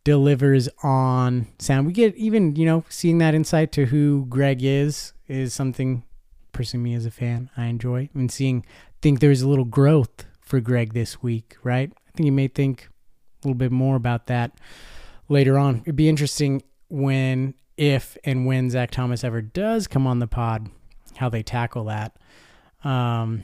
delivers 0.04 0.68
on 0.84 1.48
sound. 1.60 1.88
We 1.88 1.94
get 1.94 2.16
even 2.16 2.56
you 2.56 2.66
know 2.66 2.84
seeing 2.90 3.18
that 3.20 3.34
insight 3.34 3.72
to 3.74 3.86
who 3.86 4.26
greg 4.28 4.64
is 4.64 5.14
is 5.28 5.54
something 5.54 6.04
personally 6.52 6.92
me 6.92 6.96
as 6.96 7.06
a 7.06 7.12
fan 7.12 7.50
I 7.56 7.66
enjoy. 7.66 8.10
And 8.14 8.32
seeing 8.32 8.66
think 9.02 9.20
there's 9.20 9.42
a 9.42 9.48
little 9.48 9.66
growth 9.66 10.26
for 10.42 10.60
Greg 10.60 10.94
this 10.94 11.24
week, 11.24 11.56
right? 11.64 11.92
I 11.96 12.12
think 12.12 12.26
you 12.26 12.32
may 12.32 12.50
think 12.50 12.90
little 13.44 13.58
bit 13.58 13.72
more 13.72 13.96
about 13.96 14.28
that 14.28 14.52
later 15.30 15.58
on. 15.58 15.82
It'd 15.82 15.96
be 15.96 16.10
interesting 16.10 16.64
when, 16.90 17.54
if, 17.78 18.18
and 18.24 18.46
when 18.46 18.70
Zach 18.70 18.92
Thomas 18.92 19.24
ever 19.24 19.42
does 19.42 19.88
come 19.88 20.06
on 20.08 20.20
the 20.20 20.28
pod, 20.28 20.70
how 21.18 21.30
they 21.30 21.44
tackle 21.44 21.86
that. 21.86 22.18
Um, 22.84 23.44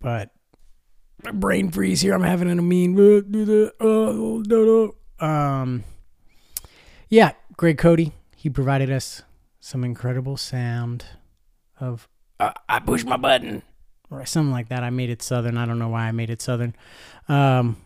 but 0.00 0.30
brain 1.32 1.70
freeze 1.70 2.00
here. 2.00 2.14
I'm 2.14 2.22
having 2.22 2.50
a 2.50 2.62
mean. 2.62 2.98
Um, 5.20 5.84
yeah, 7.08 7.32
Greg 7.56 7.78
Cote. 7.78 8.12
He 8.36 8.48
provided 8.48 8.90
us 8.90 9.22
some 9.60 9.84
incredible 9.84 10.38
sound 10.38 11.04
of 11.78 12.08
uh, 12.38 12.52
I 12.68 12.78
pushed 12.78 13.06
my 13.06 13.18
button 13.18 13.62
or 14.10 14.24
something 14.24 14.50
like 14.50 14.70
that. 14.70 14.82
I 14.82 14.90
made 14.90 15.10
it 15.10 15.22
southern. 15.22 15.58
I 15.58 15.66
don't 15.66 15.78
know 15.78 15.88
why 15.88 16.08
I 16.08 16.12
made 16.12 16.30
it 16.30 16.40
southern. 16.40 16.74
Um, 17.28 17.76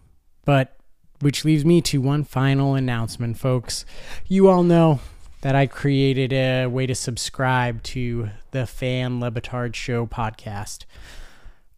but 0.45 0.77
which 1.21 1.45
leaves 1.45 1.65
me 1.65 1.81
to 1.81 2.01
one 2.01 2.25
final 2.25 2.75
announcement, 2.75 3.39
folks. 3.39 3.85
You 4.27 4.49
all 4.49 4.63
know 4.63 5.01
that 5.43 5.55
I 5.55 5.67
created 5.67 6.33
a 6.33 6.67
way 6.67 6.87
to 6.87 6.95
subscribe 6.95 7.83
to 7.85 8.31
the 8.51 8.67
Fan 8.67 9.21
Le 9.21 9.31
Batard 9.31 9.75
Show 9.75 10.07
podcast. 10.07 10.85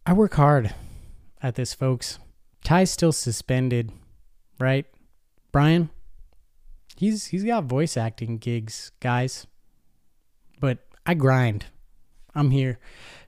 I 0.05 0.13
work 0.13 0.35
hard 0.35 0.73
at 1.41 1.55
this, 1.55 1.73
folks. 1.73 2.19
Ty's 2.63 2.91
still 2.91 3.11
suspended, 3.11 3.91
right? 4.59 4.85
Brian, 5.51 5.89
he's 6.95 7.27
he's 7.27 7.43
got 7.43 7.65
voice 7.65 7.97
acting 7.97 8.37
gigs, 8.37 8.91
guys. 8.99 9.47
But 10.59 10.79
I 11.05 11.13
grind. 11.13 11.65
I'm 12.33 12.51
here 12.51 12.79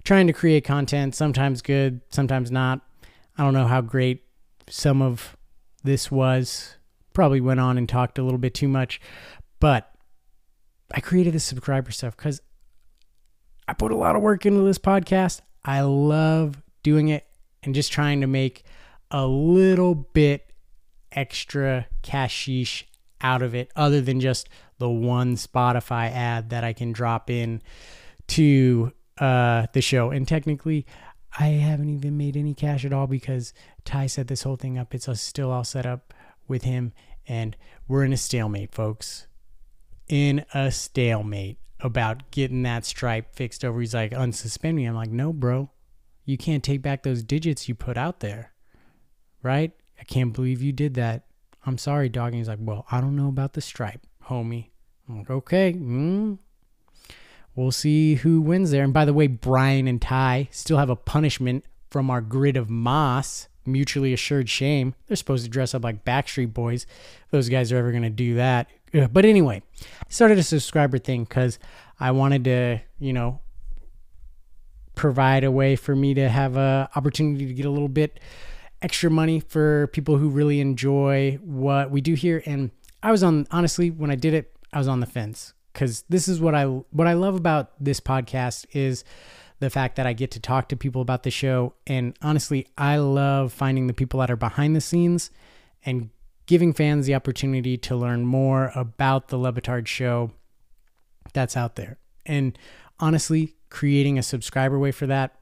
trying 0.04 0.28
to 0.28 0.34
create 0.34 0.63
content, 0.63 1.15
sometimes 1.15 1.62
good, 1.62 2.02
sometimes 2.10 2.52
not. 2.52 2.82
I 3.38 3.43
don't 3.43 3.54
know 3.54 3.67
how 3.67 3.82
great 3.82 4.23
some 4.70 5.02
of 5.02 5.36
this 5.84 6.10
was. 6.12 6.76
Probably 7.14 7.42
went 7.42 7.60
on 7.60 7.78
and 7.78 7.90
talked 7.90 8.18
a 8.18 8.24
little 8.24 8.38
bit 8.38 8.54
too 8.54 8.68
much, 8.68 9.02
but 9.60 9.92
I 10.94 11.02
created 11.02 11.34
the 11.34 11.40
subscriber 11.40 11.92
stuff 11.92 12.16
because 12.16 12.42
I 13.68 13.74
put 13.74 13.92
a 13.92 13.98
lot 13.98 14.16
of 14.16 14.22
work 14.22 14.46
into 14.46 14.62
this 14.62 14.80
podcast. 14.80 15.42
I 15.66 15.82
love 15.82 16.62
doing 16.82 17.10
it 17.10 17.26
and 17.62 17.76
just 17.76 17.92
trying 17.92 18.22
to 18.22 18.28
make 18.28 18.64
a 19.12 19.28
little 19.28 19.96
bit 19.96 20.54
extra 21.12 21.88
cashish 22.04 22.88
out 23.22 23.42
of 23.42 23.54
it, 23.54 23.70
other 23.76 24.00
than 24.02 24.20
just 24.20 24.48
the 24.78 24.90
one 24.90 25.36
Spotify 25.36 26.12
ad 26.12 26.52
that 26.52 26.64
I 26.64 26.74
can 26.74 26.94
drop 26.94 27.30
in 27.30 27.62
to 28.28 28.94
uh, 29.18 29.68
the 29.74 29.82
show. 29.82 30.12
And 30.12 30.28
technically, 30.28 30.86
I 31.38 31.48
haven't 31.48 31.89
even 31.89 32.18
made 32.18 32.36
any 32.36 32.54
cash 32.54 32.86
at 32.86 32.94
all 32.94 33.08
because 33.08 33.54
Ty 33.86 34.08
set 34.08 34.28
this 34.28 34.44
whole 34.44 34.56
thing 34.56 34.78
up. 34.78 34.96
It's 34.96 35.08
still 35.22 35.52
all 35.52 35.63
set 35.63 35.86
up 35.86 36.13
with 36.48 36.63
him, 36.63 36.94
and 37.28 37.56
we're 37.88 38.04
in 38.04 38.13
a 38.13 38.18
stalemate, 38.18 38.74
folks. 38.74 39.28
In 40.08 40.44
a 40.54 40.72
stalemate 40.72 41.60
about 41.80 42.32
getting 42.32 42.63
that 42.63 42.86
stripe 42.86 43.36
fixed 43.36 43.63
over. 43.63 43.80
He's 43.80 43.94
like, 43.94 44.12
unsuspend 44.12 44.76
me. 44.76 44.86
I'm 44.86 44.96
like, 44.96 45.12
no, 45.12 45.32
bro. 45.32 45.70
You 46.26 46.38
can't 46.38 46.63
take 46.63 46.82
back 46.82 47.04
those 47.04 47.24
digits 47.24 47.70
you 47.70 47.76
put 47.76 47.98
out 47.98 48.20
there. 48.20 48.54
Right? 49.42 49.72
I 50.00 50.04
can't 50.04 50.34
believe 50.34 50.62
you 50.62 50.72
did 50.72 50.96
that. 50.96 51.26
I'm 51.65 51.78
sorry, 51.78 52.10
dog. 52.10 52.28
And 52.28 52.36
he's 52.36 52.48
like, 52.48 52.60
well, 52.62 52.86
I 52.92 53.02
don't 53.02 53.15
know 53.15 53.28
about 53.28 53.54
the 53.54 53.62
stripe, 53.62 54.06
homie. 54.26 54.70
I'm 55.08 55.20
like, 55.20 55.30
okay. 55.30 55.74
Mm, 55.74 56.39
We'll 57.60 57.72
see 57.72 58.15
who 58.15 58.39
wins 58.39 58.72
there. 58.72 58.86
And 58.86 58.93
by 58.93 59.04
the 59.04 59.13
way, 59.13 59.28
Brian 59.28 59.86
and 59.86 60.02
Ty 60.02 60.48
still 60.50 60.78
have 60.78 60.89
a 60.89 60.95
punishment 60.95 61.65
from 61.91 62.10
our 62.10 62.22
grid 62.22 62.56
of 62.56 62.69
Moss, 62.69 63.50
mutually 63.65 64.13
assured 64.13 64.48
shame. 64.48 64.95
They're 65.08 65.17
supposed 65.17 65.43
to 65.43 65.50
dress 65.50 65.76
up 65.76 65.84
like 65.84 66.06
Backstreet 66.06 66.54
Boys. 66.54 66.86
Those 67.32 67.50
guys 67.50 67.74
are 67.74 67.78
ever 67.78 67.91
going 67.91 68.04
to 68.04 68.10
do 68.10 68.36
that. 68.36 68.69
Uh, 68.93 69.08
but 69.08 69.26
anyway, 69.26 69.62
I 69.82 70.06
started 70.08 70.38
a 70.38 70.43
subscriber 70.43 71.00
thing 71.00 71.26
because 71.26 71.60
I 72.00 72.12
wanted 72.12 72.45
to, 72.45 72.80
you 72.98 73.12
know, 73.12 73.41
provide 74.95 75.43
a 75.43 75.52
way 75.52 75.76
for 75.76 75.98
me 75.98 76.13
to 76.13 76.30
have 76.30 76.56
a 76.56 76.89
opportunity 76.95 77.45
to 77.45 77.54
get 77.54 77.65
a 77.65 77.69
little 77.69 77.89
bit 77.89 78.22
extra 78.82 79.12
money 79.12 79.41
for 79.41 79.88
people 79.88 80.15
who 80.15 80.30
really 80.30 80.62
enjoy 80.62 81.38
what 81.43 81.91
we 81.91 82.00
do 82.00 82.13
here. 82.13 82.41
And 82.45 82.72
I 83.04 83.12
was 83.12 83.22
on, 83.22 83.48
honestly, 83.52 83.91
when 83.91 84.12
I 84.12 84.15
did 84.15 84.34
it, 84.34 84.56
I 84.72 84.78
was 84.78 84.88
on 84.88 85.02
the 85.02 85.06
fence 85.06 85.54
because 85.74 86.04
this 86.10 86.28
is 86.28 86.40
what 86.40 86.56
I 86.56 86.66
what 86.66 87.08
I 87.08 87.14
love 87.14 87.36
about 87.36 87.72
this 87.84 88.00
podcast 88.00 88.66
is 88.74 89.04
the 89.60 89.70
fact 89.70 89.96
that 89.98 90.08
I 90.08 90.14
get 90.14 90.32
to 90.32 90.40
talk 90.40 90.70
to 90.70 90.76
people 90.76 91.02
about 91.02 91.24
the 91.24 91.32
show 91.32 91.74
and 91.86 92.18
honestly 92.22 92.68
I 92.78 92.98
love 92.98 93.52
finding 93.52 93.88
the 93.88 93.94
people 93.94 94.20
that 94.22 94.32
are 94.32 94.38
behind 94.38 94.76
the 94.76 94.82
scenes 94.82 95.32
and 95.86 96.10
giving 96.46 96.74
fans 96.74 97.06
the 97.06 97.16
opportunity 97.16 97.78
to 97.78 97.96
learn 97.96 98.26
more 98.26 98.72
about 98.76 99.28
the 99.28 99.38
Le 99.38 99.54
Batard 99.54 99.86
show 99.86 100.32
that's 101.34 101.56
out 101.56 101.76
there. 101.76 102.00
And 102.26 102.58
honestly, 103.00 103.56
creating 103.70 104.18
a 104.18 104.24
subscriber 104.24 104.80
way 104.80 104.92
for 104.92 105.06
that 105.06 105.40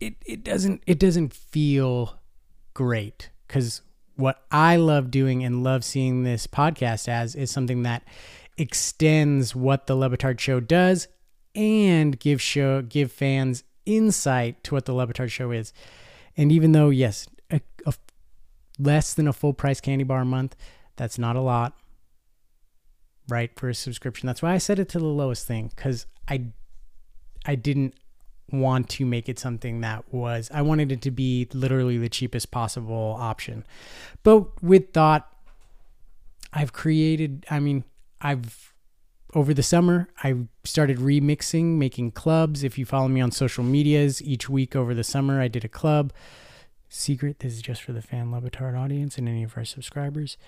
it 0.00 0.14
it 0.24 0.44
doesn't 0.44 0.82
it 0.86 0.98
doesn't 0.98 1.32
feel 1.32 2.18
great 2.74 3.30
because 3.46 3.82
what 4.16 4.42
I 4.50 4.76
love 4.76 5.10
doing 5.10 5.44
and 5.44 5.62
love 5.62 5.84
seeing 5.84 6.22
this 6.22 6.46
podcast 6.46 7.08
as 7.08 7.34
is 7.34 7.50
something 7.50 7.82
that 7.82 8.02
extends 8.58 9.54
what 9.54 9.86
the 9.86 9.94
Le 9.94 10.10
Batard 10.10 10.40
show 10.40 10.60
does 10.60 11.08
and 11.54 12.18
give 12.18 12.42
show 12.42 12.82
give 12.82 13.10
fans 13.10 13.64
insight 13.86 14.62
to 14.64 14.74
what 14.74 14.84
the 14.84 14.92
Le 14.92 15.06
Batard 15.06 15.30
show 15.30 15.52
is. 15.52 15.72
And 16.36 16.52
even 16.52 16.72
though 16.72 16.90
yes, 16.90 17.26
a, 17.50 17.60
a 17.86 17.94
less 18.78 19.14
than 19.14 19.28
a 19.28 19.32
full 19.32 19.54
price 19.54 19.80
candy 19.80 20.04
bar 20.04 20.20
a 20.20 20.24
month, 20.24 20.56
that's 20.96 21.18
not 21.18 21.36
a 21.36 21.40
lot 21.40 21.78
right 23.28 23.50
for 23.56 23.68
a 23.68 23.74
subscription. 23.74 24.26
That's 24.26 24.42
why 24.42 24.52
I 24.52 24.58
set 24.58 24.78
it 24.78 24.88
to 24.90 24.98
the 24.98 25.06
lowest 25.06 25.46
thing 25.46 25.70
cuz 25.76 26.06
I 26.26 26.46
I 27.46 27.54
didn't 27.54 27.94
want 28.50 28.88
to 28.88 29.04
make 29.04 29.28
it 29.28 29.38
something 29.38 29.82
that 29.82 30.12
was 30.12 30.50
I 30.52 30.62
wanted 30.62 30.90
it 30.90 31.02
to 31.02 31.10
be 31.10 31.48
literally 31.52 31.98
the 31.98 32.08
cheapest 32.08 32.50
possible 32.50 33.16
option. 33.18 33.64
But 34.22 34.62
with 34.62 34.92
thought 34.92 35.32
I've 36.52 36.72
created 36.72 37.46
I 37.50 37.60
mean 37.60 37.84
I've 38.20 38.74
over 39.34 39.52
the 39.52 39.62
summer 39.62 40.08
I 40.24 40.34
started 40.64 40.98
remixing, 40.98 41.76
making 41.76 42.12
clubs. 42.12 42.64
If 42.64 42.78
you 42.78 42.86
follow 42.86 43.08
me 43.08 43.20
on 43.20 43.30
social 43.30 43.62
medias, 43.62 44.22
each 44.22 44.48
week 44.48 44.74
over 44.74 44.94
the 44.94 45.04
summer 45.04 45.40
I 45.40 45.48
did 45.48 45.64
a 45.64 45.68
club. 45.68 46.12
Secret, 46.88 47.40
this 47.40 47.52
is 47.52 47.62
just 47.62 47.82
for 47.82 47.92
the 47.92 48.00
fan 48.00 48.32
Le 48.32 48.40
Batard 48.40 48.78
audience 48.78 49.18
and 49.18 49.28
any 49.28 49.42
of 49.42 49.56
our 49.56 49.64
subscribers. 49.64 50.38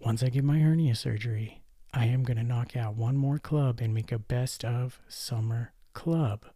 Once 0.00 0.22
I 0.22 0.28
get 0.28 0.44
my 0.44 0.60
hernia 0.60 0.94
surgery, 0.94 1.62
I 1.92 2.06
am 2.06 2.22
going 2.22 2.36
to 2.36 2.44
knock 2.44 2.76
out 2.76 2.94
one 2.94 3.16
more 3.16 3.38
club 3.38 3.80
and 3.80 3.92
make 3.92 4.12
a 4.12 4.18
best 4.18 4.64
of 4.64 5.00
summer 5.08 5.72
club. 5.92 6.46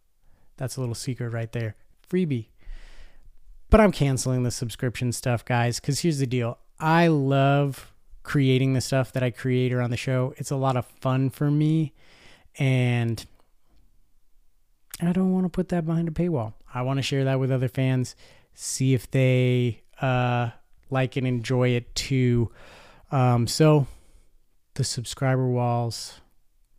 That's 0.55 0.77
a 0.77 0.79
little 0.79 0.95
secret 0.95 1.29
right 1.29 1.51
there. 1.51 1.75
Freebie. 2.09 2.47
But 3.69 3.81
I'm 3.81 3.91
canceling 3.91 4.43
the 4.43 4.51
subscription 4.51 5.11
stuff, 5.11 5.43
guys, 5.43 5.79
because 5.79 5.99
here's 5.99 6.19
the 6.19 6.25
deal. 6.25 6.57
I 6.79 7.07
love 7.07 7.93
creating 8.27 8.73
the 8.73 8.81
stuff 8.81 9.13
that 9.13 9.23
I 9.23 9.31
create 9.31 9.71
around 9.71 9.91
the 9.91 9.97
show. 9.97 10.33
It's 10.35 10.51
a 10.51 10.57
lot 10.57 10.75
of 10.75 10.85
fun 10.85 11.29
for 11.29 11.49
me. 11.49 11.93
And 12.59 13.25
I 15.01 15.13
don't 15.13 15.31
want 15.31 15.45
to 15.45 15.49
put 15.49 15.69
that 15.69 15.85
behind 15.85 16.09
a 16.09 16.11
paywall. 16.11 16.53
I 16.73 16.81
want 16.81 16.97
to 16.97 17.03
share 17.03 17.23
that 17.23 17.39
with 17.39 17.53
other 17.53 17.69
fans, 17.69 18.17
see 18.53 18.93
if 18.93 19.09
they 19.09 19.81
uh, 20.01 20.49
like 20.89 21.15
and 21.15 21.25
enjoy 21.25 21.69
it 21.69 21.95
too. 21.95 22.51
Um, 23.13 23.47
so 23.47 23.87
the 24.73 24.83
subscriber 24.83 25.47
walls 25.47 26.19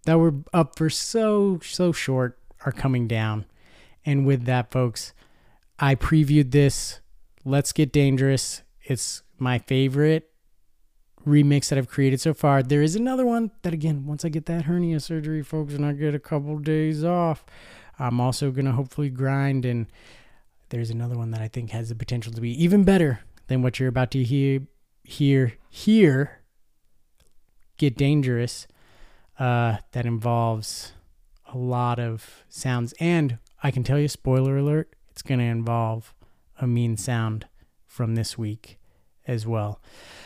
that 0.05 0.19
were 0.19 0.35
up 0.53 0.77
for 0.77 0.91
so, 0.91 1.61
so 1.63 1.93
short 1.93 2.39
are 2.67 2.73
coming 2.73 3.09
down. 3.09 3.47
And 4.05 4.27
with 4.27 4.45
that, 4.45 4.71
folks, 4.71 5.15
I 5.79 5.95
previewed 5.95 6.51
this. 6.51 7.01
Let's 7.43 7.73
Get 7.73 7.91
Dangerous. 7.91 8.61
It's 8.83 9.23
my 9.39 9.59
favorite 9.59 10.28
remix 11.27 11.69
that 11.69 11.79
I've 11.79 11.89
created 11.89 12.21
so 12.21 12.35
far. 12.35 12.63
There 12.63 12.83
is 12.83 12.95
another 12.95 13.27
one 13.27 13.51
that, 13.63 13.73
again, 13.73 14.07
once 14.07 14.25
I 14.25 14.29
get 14.29 14.47
that 14.47 14.65
hernia 14.65 15.01
surgery, 15.01 15.43
folks, 15.43 15.75
and 15.75 15.85
I 15.85 15.93
get 15.93 16.15
a 16.15 16.19
couple 16.19 16.59
days 16.59 17.05
off, 17.05 17.45
I'm 17.99 18.21
also 18.21 18.51
going 18.51 18.67
to 18.67 18.73
hopefully 18.73 19.11
grind. 19.11 19.65
And 19.65 19.87
there's 20.71 20.91
another 20.91 21.17
one 21.17 21.31
that 21.33 21.41
I 21.41 21.49
think 21.49 21.71
has 21.71 21.89
the 21.89 21.95
potential 21.95 22.33
to 22.33 22.41
be 22.41 22.63
even 22.63 22.85
better 22.85 23.21
than 23.49 23.63
what 23.63 23.79
you're 23.79 23.89
about 23.89 24.11
to 24.13 24.23
hear. 24.23 24.61
Hear, 25.05 25.55
hear, 25.71 26.43
get 27.79 27.97
dangerous. 27.97 28.67
Uh, 29.39 29.79
that 29.93 30.05
involves 30.05 30.93
a 31.53 31.57
lot 31.57 31.99
of 31.99 32.45
sounds. 32.49 32.93
And 33.01 33.39
I 33.63 33.71
can 33.71 33.85
tell 33.85 33.99
you, 33.99 34.09
spoiler 34.09 34.59
alert, 34.59 34.95
it's 35.11 35.23
going 35.23 35.39
to 35.39 35.47
involve 35.47 36.13
a 36.61 36.67
mean 36.67 36.97
sound 36.97 37.47
from 37.87 38.17
this 38.17 38.37
week 38.37 38.79
as 39.29 39.47
well. 39.47 39.81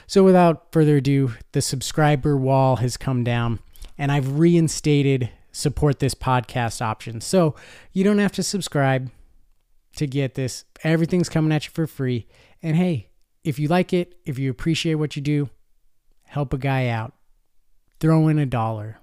So 0.06 0.24
without 0.24 0.72
further 0.72 0.96
ado, 0.96 1.34
the 1.52 1.60
subscriber 1.60 2.36
wall 2.36 2.76
has 2.76 2.96
come 2.96 3.24
down 3.24 3.58
and 3.98 4.10
I've 4.10 4.38
reinstated 4.38 5.30
support 5.52 5.98
this 5.98 6.14
podcast 6.14 6.80
option. 6.80 7.20
So 7.20 7.54
you 7.92 8.04
don't 8.04 8.18
have 8.18 8.32
to 8.32 8.42
subscribe 8.42 9.10
to 9.96 10.06
get 10.06 10.34
this. 10.34 10.64
Everything's 10.82 11.28
coming 11.28 11.52
at 11.52 11.66
you 11.66 11.72
for 11.72 11.86
free. 11.86 12.26
And 12.62 12.76
hey, 12.76 13.10
if 13.44 13.58
you 13.58 13.68
like 13.68 13.92
it, 13.92 14.14
if 14.24 14.38
you 14.38 14.50
appreciate 14.50 14.94
what 14.94 15.16
you 15.16 15.22
do, 15.22 15.50
help 16.24 16.54
a 16.54 16.58
guy 16.58 16.88
out. 16.88 17.12
Throw 18.00 18.28
in 18.28 18.38
a 18.38 18.46
dollar, 18.46 18.98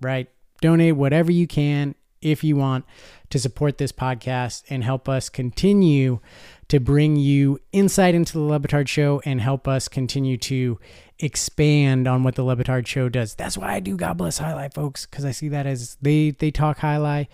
right? 0.00 0.28
Donate 0.60 0.96
whatever 0.96 1.32
you 1.32 1.46
can 1.46 1.94
if 2.20 2.42
you 2.42 2.56
want 2.56 2.84
to 3.30 3.38
support 3.38 3.78
this 3.78 3.92
podcast 3.92 4.64
and 4.68 4.82
help 4.82 5.08
us 5.08 5.28
continue 5.28 6.20
to 6.68 6.78
bring 6.78 7.16
you 7.16 7.58
insight 7.72 8.14
into 8.14 8.34
the 8.34 8.40
Le 8.40 8.60
Batard 8.60 8.88
Show 8.88 9.22
and 9.24 9.40
help 9.40 9.66
us 9.66 9.88
continue 9.88 10.36
to 10.36 10.78
expand 11.18 12.06
on 12.06 12.22
what 12.22 12.34
the 12.34 12.44
Le 12.44 12.56
Batard 12.56 12.86
Show 12.86 13.08
does. 13.08 13.34
That's 13.34 13.56
why 13.56 13.74
I 13.74 13.80
do 13.80 13.96
God 13.96 14.18
Bless 14.18 14.38
Highlight, 14.38 14.74
folks, 14.74 15.06
because 15.06 15.24
I 15.24 15.32
see 15.32 15.48
that 15.48 15.66
as 15.66 15.96
they 16.02 16.30
they 16.30 16.50
talk 16.50 16.78
highlight 16.78 17.28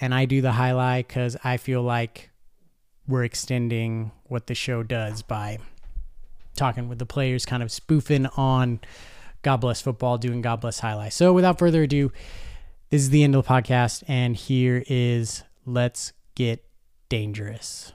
and 0.00 0.14
I 0.14 0.26
do 0.26 0.40
the 0.40 0.52
highlight 0.52 1.08
because 1.08 1.36
I 1.42 1.56
feel 1.56 1.82
like 1.82 2.30
we're 3.06 3.24
extending 3.24 4.12
what 4.24 4.46
the 4.46 4.54
show 4.54 4.82
does 4.82 5.22
by 5.22 5.58
talking 6.56 6.88
with 6.88 6.98
the 6.98 7.06
players, 7.06 7.46
kind 7.46 7.62
of 7.62 7.72
spoofing 7.72 8.26
on 8.36 8.80
God 9.42 9.58
Bless 9.58 9.80
Football, 9.80 10.18
doing 10.18 10.42
God 10.42 10.60
Bless 10.60 10.80
Highlight. 10.80 11.12
So 11.12 11.32
without 11.32 11.58
further 11.58 11.84
ado, 11.84 12.12
this 12.90 13.02
is 13.02 13.10
the 13.10 13.22
end 13.22 13.34
of 13.34 13.44
the 13.44 13.48
podcast, 13.48 14.02
and 14.08 14.36
here 14.36 14.82
is 14.86 15.44
Let's 15.64 16.12
Get 16.34 16.64
Dangerous. 17.08 17.92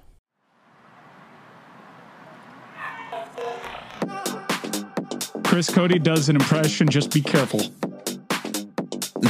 Chris 5.54 5.70
Cote 5.70 6.02
does 6.02 6.30
an 6.30 6.36
impression. 6.36 6.90
Just 6.90 7.14
be 7.14 7.22
careful. 7.22 7.60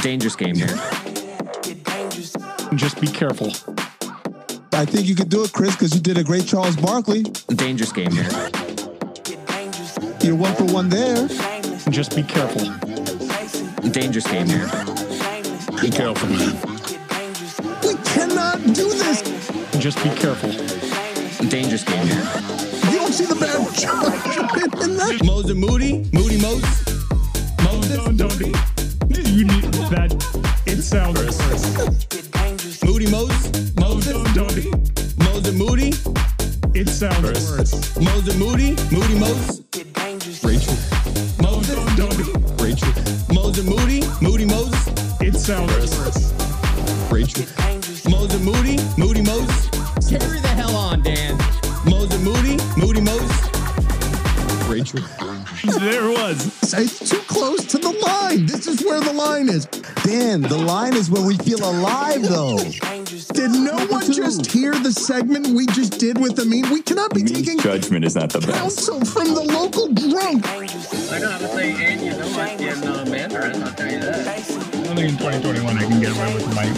Dangerous 0.00 0.34
game 0.34 0.54
here. 0.54 0.74
Just 2.74 2.98
be 2.98 3.08
careful. 3.08 3.48
I 4.72 4.86
think 4.86 5.06
you 5.06 5.14
could 5.14 5.28
do 5.28 5.44
it, 5.44 5.52
Chris, 5.52 5.76
because 5.76 5.94
you 5.94 6.00
did 6.00 6.16
a 6.16 6.24
great 6.24 6.46
Charles 6.46 6.76
Barkley. 6.76 7.24
Dangerous 7.56 7.92
game 7.92 8.10
here. 8.10 8.30
You're 10.22 10.34
one 10.34 10.54
for 10.54 10.64
one 10.64 10.88
there. 10.88 11.28
Just 11.90 12.16
be 12.16 12.22
careful. 12.22 12.72
Dangerous 13.90 14.26
game 14.26 14.46
here. 14.46 14.66
Be 15.82 15.90
careful, 15.90 16.30
man. 16.30 16.56
We 17.82 17.96
cannot 18.02 18.62
do 18.72 18.88
this. 18.88 19.20
Just 19.78 20.02
be 20.02 20.08
careful. 20.08 20.52
Dangerous 21.48 21.84
game 21.84 22.06
here. 22.06 22.73
See 23.14 23.24
the 23.26 23.36
bad 23.36 23.72
judgment 23.76 24.82
in 24.82 25.60
Moody, 25.60 26.04
Moody 26.12 26.36
Moses. 26.42 26.83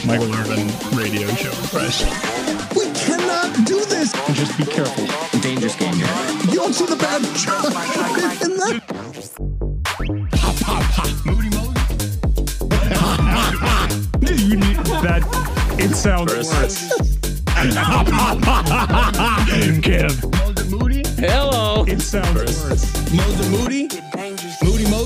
Michael 0.07 0.33
Irvin 0.35 0.69
radio 0.97 1.27
show 1.35 1.51
impression. 1.51 2.09
We 2.77 2.87
cannot 2.95 3.53
do 3.67 3.85
this. 3.87 4.13
Just 4.35 4.57
be 4.57 4.65
careful. 4.65 5.07
Dangerous 5.41 5.75
game 5.75 5.95
here. 5.95 6.07
You 6.49 6.55
don't 6.61 6.73
see 6.73 6.87
the 6.87 6.95
bad 6.97 7.23
judgment 7.35 8.43
in 8.43 8.57
that. 8.57 8.83
Moody 11.27 11.51
Moses, 11.57 11.83
You 14.49 14.57
need 14.57 14.77
that. 15.03 15.23
It 15.79 15.95
sounds 15.95 16.33
worse. 16.33 16.51
Kev. 19.83 20.15
Moses 20.39 20.71
Moody, 20.71 21.03
Hello. 21.19 21.85
It 21.89 22.01
sounds 22.01 22.35
worse. 22.35 22.85
Moses 23.13 23.49
Moody, 23.51 23.89
Moody 24.63 24.87
Moses, 24.91 25.06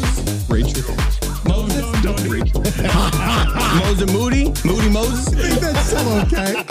Moses 3.74 4.12
Moody, 4.12 4.52
Moody 4.64 4.88
Moses, 4.90 5.28
I 5.28 5.32
think 5.48 5.60
That's 5.60 5.86
still 5.86 6.20
okay. 6.22 6.64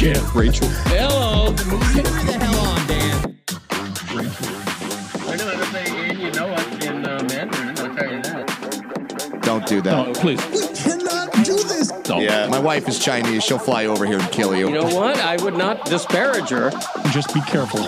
Get 0.00 0.18
Rachel. 0.34 0.66
Hello. 0.86 1.52
Hurry 1.52 2.24
the 2.24 2.32
hell 2.40 2.66
on, 2.66 2.86
Dan. 2.86 3.36
I 5.28 5.36
know 5.36 5.44
how 5.44 5.58
to 5.58 5.64
say 5.66 5.84
and 6.08 6.18
you 6.18 6.30
know 6.32 6.48
what 6.48 6.84
in 6.84 7.04
uh, 7.04 7.22
Mandarin, 7.28 7.78
I'll 7.78 7.94
tell 7.94 8.10
you 8.10 8.22
that. 8.22 9.40
Don't 9.42 9.66
do 9.66 9.82
that. 9.82 10.08
Oh, 10.08 10.12
please. 10.14 10.40
We 10.50 10.66
cannot 10.74 11.32
do 11.44 11.54
this. 11.56 11.90
Don't. 12.04 12.22
Yeah, 12.22 12.46
my 12.48 12.58
wife 12.58 12.88
is 12.88 12.98
Chinese. 12.98 13.44
She'll 13.44 13.58
fly 13.58 13.84
over 13.86 14.06
here 14.06 14.18
and 14.18 14.30
kill 14.32 14.54
you. 14.56 14.68
You 14.68 14.74
know 14.74 14.88
what? 14.94 15.18
I 15.18 15.36
would 15.42 15.56
not 15.56 15.84
disparage 15.84 16.48
her. 16.50 16.70
Just 17.10 17.34
be 17.34 17.42
careful. 17.42 17.84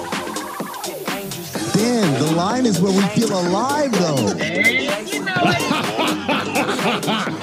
Dan, 2.12 2.20
the 2.26 2.32
line 2.32 2.66
is 2.66 2.80
where 2.80 2.92
we 2.92 3.02
feel 3.08 3.32
alive, 3.32 3.92
though. 3.92 4.32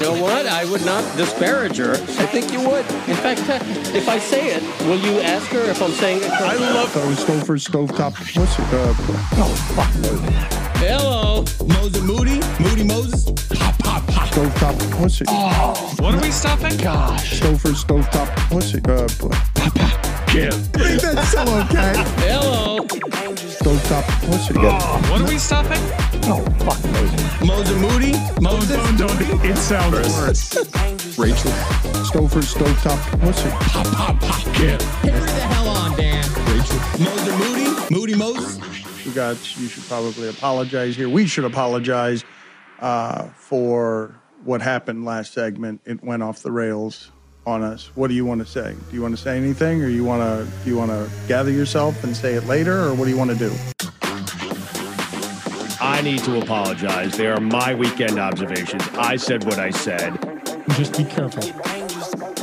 You 0.00 0.06
know 0.06 0.22
what? 0.22 0.46
I 0.46 0.64
would 0.64 0.84
not 0.86 1.04
disparage 1.18 1.76
her. 1.76 1.92
I 1.92 2.26
think 2.26 2.50
you 2.54 2.60
would. 2.60 2.86
In 3.06 3.16
fact, 3.16 3.42
uh, 3.50 3.60
if 3.94 4.08
I 4.08 4.18
say 4.18 4.46
it, 4.54 4.62
will 4.86 4.98
you 4.98 5.20
ask 5.20 5.46
her 5.48 5.60
if 5.60 5.82
I'm 5.82 5.90
saying 5.90 6.22
it 6.22 6.30
correctly? 6.30 6.66
I 6.66 6.72
love 6.72 6.94
those 6.94 7.22
Stouffer 7.22 7.58
stovetop 7.60 8.14
pussy. 8.14 8.62
Uh, 8.72 8.94
Hello. 10.78 11.44
Moses 11.66 12.02
Moody, 12.02 12.40
Moody 12.62 12.84
Moses. 12.84 13.26
stovetop 13.26 14.78
pussy. 14.92 15.26
What 16.02 16.14
are 16.14 16.20
we 16.22 16.30
stuffing? 16.30 16.72
Stouffer 16.72 17.74
stovetop 17.74 18.34
pussy. 18.48 18.80
Uh, 18.88 19.06
I 20.32 20.38
think 20.38 21.02
that's 21.02 21.28
still 21.28 21.48
okay. 21.64 21.92
Hello. 22.24 22.86
Stovetop 23.60 24.04
pussy. 24.24 24.54
Yeah. 24.54 25.10
What 25.10 25.20
are 25.20 25.28
we 25.28 25.38
stuffing? 25.38 25.82
Moses 26.26 27.40
Moses 27.40 27.76
Moody, 27.78 28.12
Moses. 28.40 28.70
It 29.44 29.56
sounds 29.58 30.08
worse. 30.16 30.56
Rachel. 31.18 31.50
Stouffer 32.08 32.42
stovetop 32.42 33.20
pussy. 33.20 33.50
Hurry 35.10 35.26
the 35.26 35.40
hell 35.40 35.68
on, 35.68 35.96
Dan. 35.96 36.24
Rachel. 36.46 36.78
Moses 37.04 37.38
Moody, 37.38 37.94
Moody 37.94 38.14
Moses. 38.14 39.04
You 39.04 39.12
got, 39.12 39.36
you 39.58 39.68
should 39.68 39.84
probably 39.84 40.28
apologize 40.28 40.96
here. 40.96 41.08
We 41.10 41.26
should 41.26 41.44
apologize 41.44 42.24
uh, 42.80 43.28
for 43.28 44.18
what 44.44 44.62
happened 44.62 45.04
last 45.04 45.34
segment. 45.34 45.82
It 45.84 46.02
went 46.02 46.22
off 46.22 46.42
the 46.42 46.52
rails 46.52 47.10
on 47.46 47.62
us. 47.62 47.90
What 47.94 48.08
do 48.08 48.14
you 48.14 48.24
want 48.24 48.40
to 48.40 48.46
say? 48.46 48.74
Do 48.90 48.96
you 48.96 49.02
want 49.02 49.16
to 49.16 49.22
say 49.22 49.36
anything, 49.36 49.82
or 49.82 49.88
you 49.88 50.04
want 50.04 50.22
to 50.22 50.46
do 50.64 50.70
you 50.70 50.76
want 50.76 50.90
to 50.90 51.10
gather 51.26 51.50
yourself 51.50 52.02
and 52.04 52.16
say 52.16 52.34
it 52.34 52.44
later, 52.46 52.84
or 52.84 52.94
what 52.94 53.04
do 53.04 53.10
you 53.10 53.18
want 53.18 53.30
to 53.30 53.36
do? 53.36 53.52
I 55.80 56.02
need 56.02 56.22
to 56.24 56.40
apologize. 56.40 57.16
They 57.16 57.26
are 57.26 57.40
my 57.40 57.74
weekend 57.74 58.18
observations. 58.18 58.82
I 58.94 59.16
said 59.16 59.44
what 59.44 59.58
I 59.58 59.70
said. 59.70 60.18
Just 60.70 60.96
be 60.96 61.04
careful. 61.04 61.42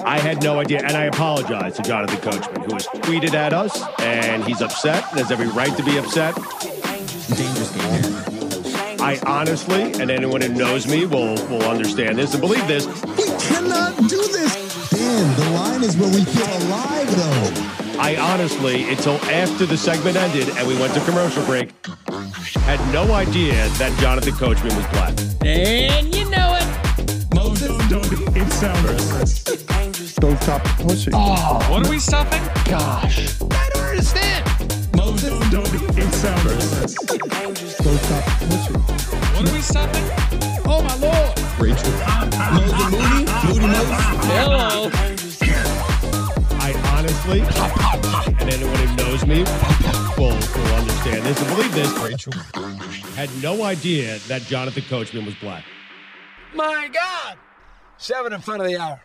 I 0.05 0.19
had 0.19 0.41
no 0.41 0.60
idea, 0.60 0.79
and 0.83 0.95
I 0.95 1.05
apologize 1.05 1.75
to 1.75 1.83
Jonathan 1.83 2.19
Coachman, 2.19 2.62
who 2.63 2.73
has 2.73 2.88
tweeted 2.88 3.33
at 3.33 3.53
us, 3.53 3.83
and 3.99 4.43
he's 4.43 4.62
upset, 4.62 5.03
and 5.12 5.19
has 5.19 5.31
every 5.31 5.47
right 5.47 5.75
to 5.75 5.83
be 5.83 5.97
upset. 5.97 6.36
Dangerous 7.36 7.71
game. 7.75 9.01
I 9.01 9.19
honestly, 9.25 9.93
and 10.01 10.10
anyone 10.10 10.41
who 10.41 10.49
knows 10.49 10.88
me 10.88 11.05
will 11.05 11.36
will 11.49 11.63
understand 11.63 12.17
this 12.17 12.33
and 12.33 12.41
believe 12.41 12.67
this. 12.67 12.88
We 13.17 13.25
cannot 13.39 13.97
do 13.97 14.17
this. 14.17 14.37
Dan, 15.88 15.95
is 15.95 15.97
where 15.97 16.13
we 16.13 16.26
feel 16.26 16.67
alive, 16.67 17.15
though. 17.15 18.00
I 18.00 18.15
honestly, 18.17 18.89
until 18.89 19.15
after 19.26 19.65
the 19.65 19.78
segment 19.78 20.17
ended 20.17 20.50
and 20.58 20.67
we 20.67 20.78
went 20.80 20.93
to 20.93 21.00
commercial 21.02 21.43
break, 21.45 21.71
had 22.65 22.80
no 22.93 23.13
idea 23.13 23.54
that 23.78 23.97
Jonathan 24.00 24.34
Coachman 24.34 24.76
was 24.76 24.86
black. 24.88 25.13
And 25.45 26.13
you 26.15 26.30
know 26.30 26.56
it. 26.56 27.34
Moses. 27.34 27.67
Don't, 27.89 28.06
It 28.36 28.52
sounds 28.52 28.84
worse. 29.12 29.43
Stovetop 29.43 30.63
pussy. 30.82 31.12
Oh. 31.13 31.65
What 31.69 31.86
are 31.86 31.89
we 31.89 32.00
stuffing? 32.00 32.41
I 32.73 33.69
don't 33.73 33.84
understand. 33.84 34.45
Moses. 34.95 35.32
It 35.97 36.13
sounds 36.13 36.43
worse. 36.45 36.95
Stovetop 37.76 38.23
pussy. 38.50 38.73
What 38.73 39.50
are 39.50 39.54
we 39.54 39.62
stuffing? 39.62 40.04
Oh 40.65 40.82
my 40.82 40.95
lord. 40.95 41.39
Rachel. 41.60 41.91
Moses 42.54 42.91
Moody, 42.91 43.26
Moody 43.47 43.67
Moses. 43.67 44.26
Hello. 44.28 45.16
Honestly, 47.27 47.41
and 48.39 48.49
anyone 48.53 48.77
who 48.77 48.95
knows 48.95 49.25
me 49.27 49.43
will, 50.17 50.29
will 50.29 50.75
understand 50.75 51.25
this 51.25 51.37
and 51.41 51.49
believe 51.49 51.73
this. 51.73 51.91
Rachel. 51.99 52.31
Had 53.15 53.29
no 53.43 53.63
idea 53.63 54.17
that 54.29 54.43
Jonathan 54.43 54.83
Coachman 54.83 55.25
was 55.25 55.35
black. 55.35 55.65
My 56.53 56.87
God. 56.87 57.37
Seven 57.97 58.31
in 58.31 58.39
front 58.39 58.61
of 58.61 58.67
the 58.69 58.77
hour. 58.77 59.01